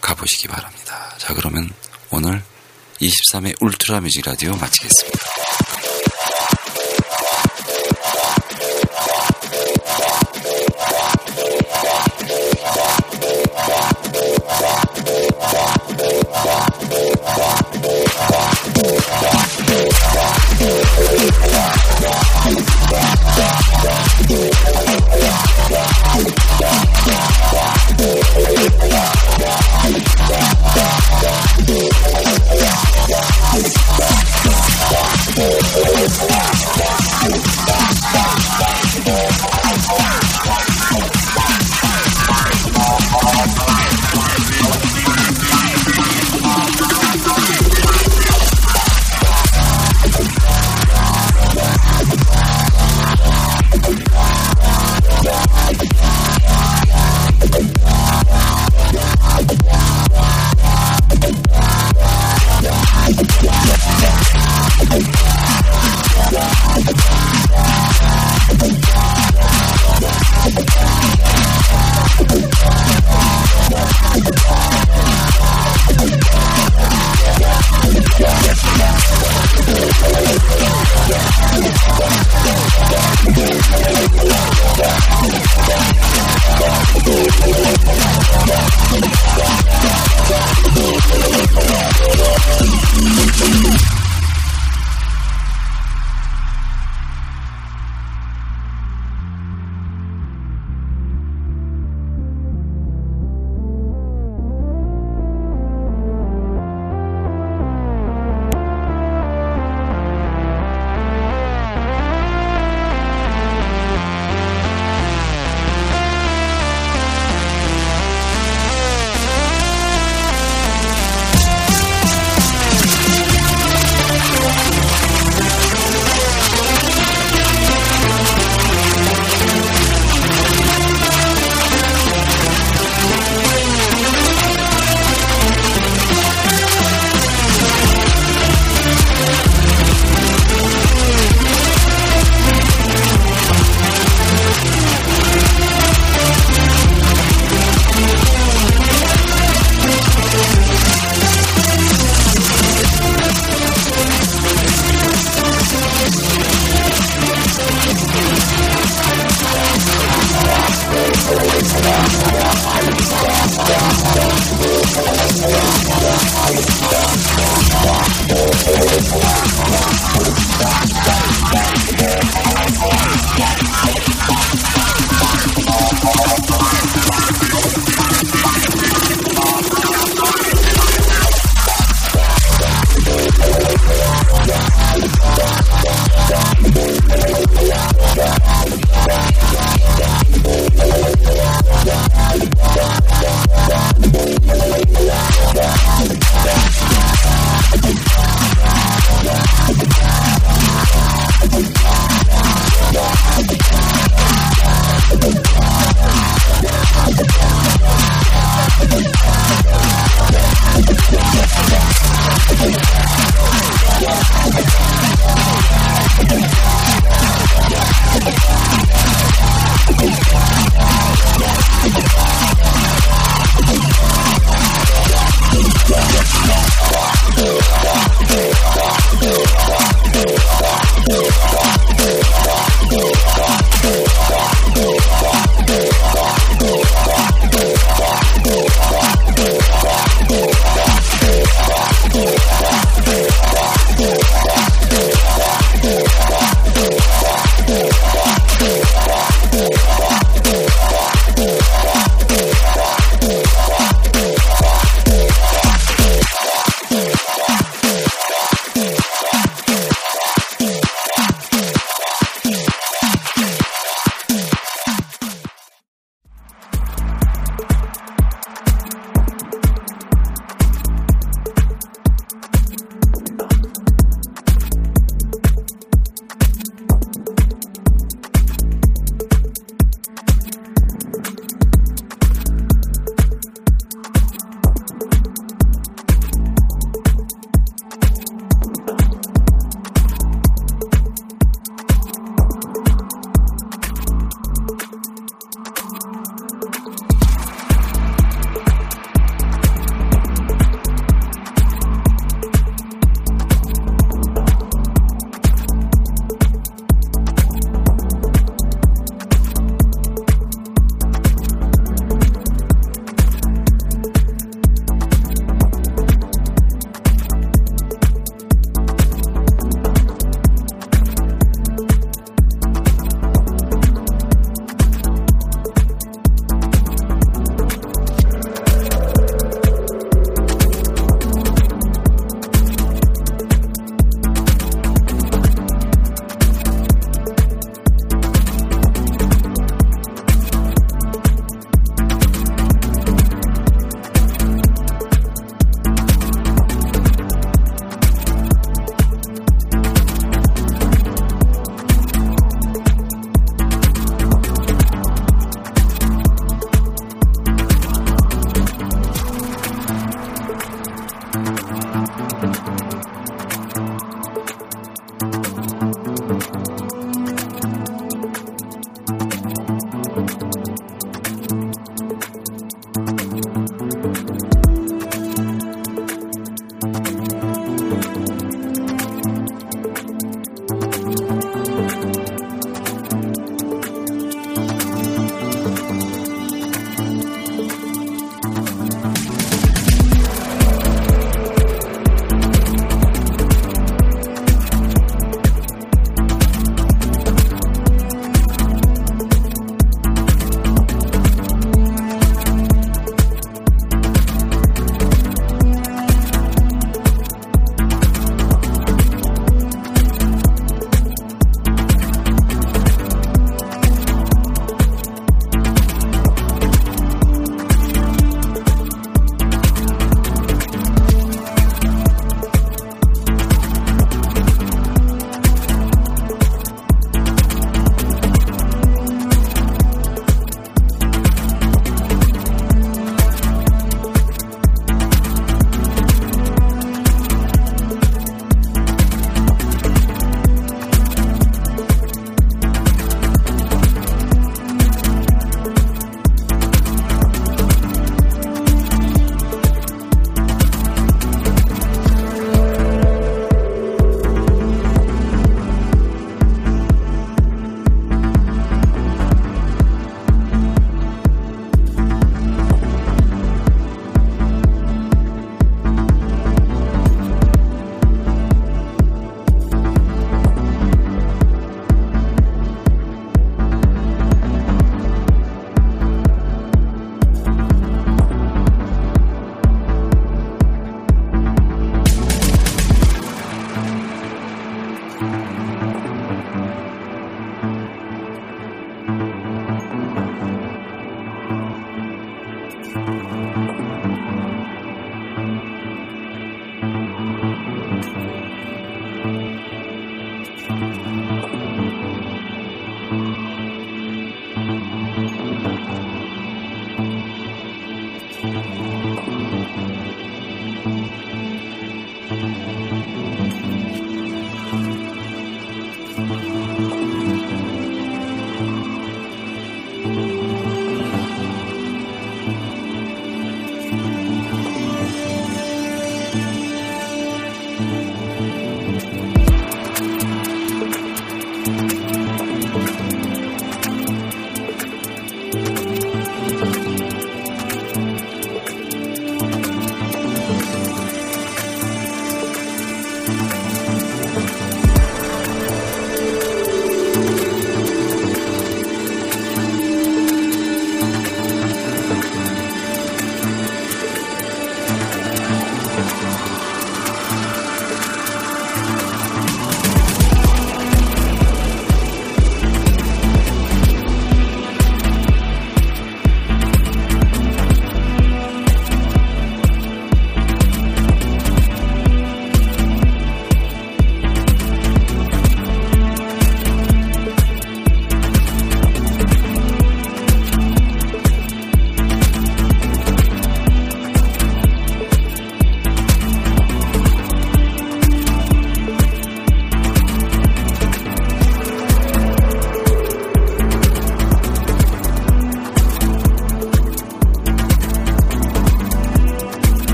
가보시기 0.00 0.48
바랍니다. 0.48 1.14
자, 1.18 1.34
그러면 1.34 1.72
오늘 2.10 2.42
23회 3.00 3.56
울트라 3.60 4.00
뮤직 4.00 4.24
라디오 4.24 4.54
마치겠습니다. 4.54 5.18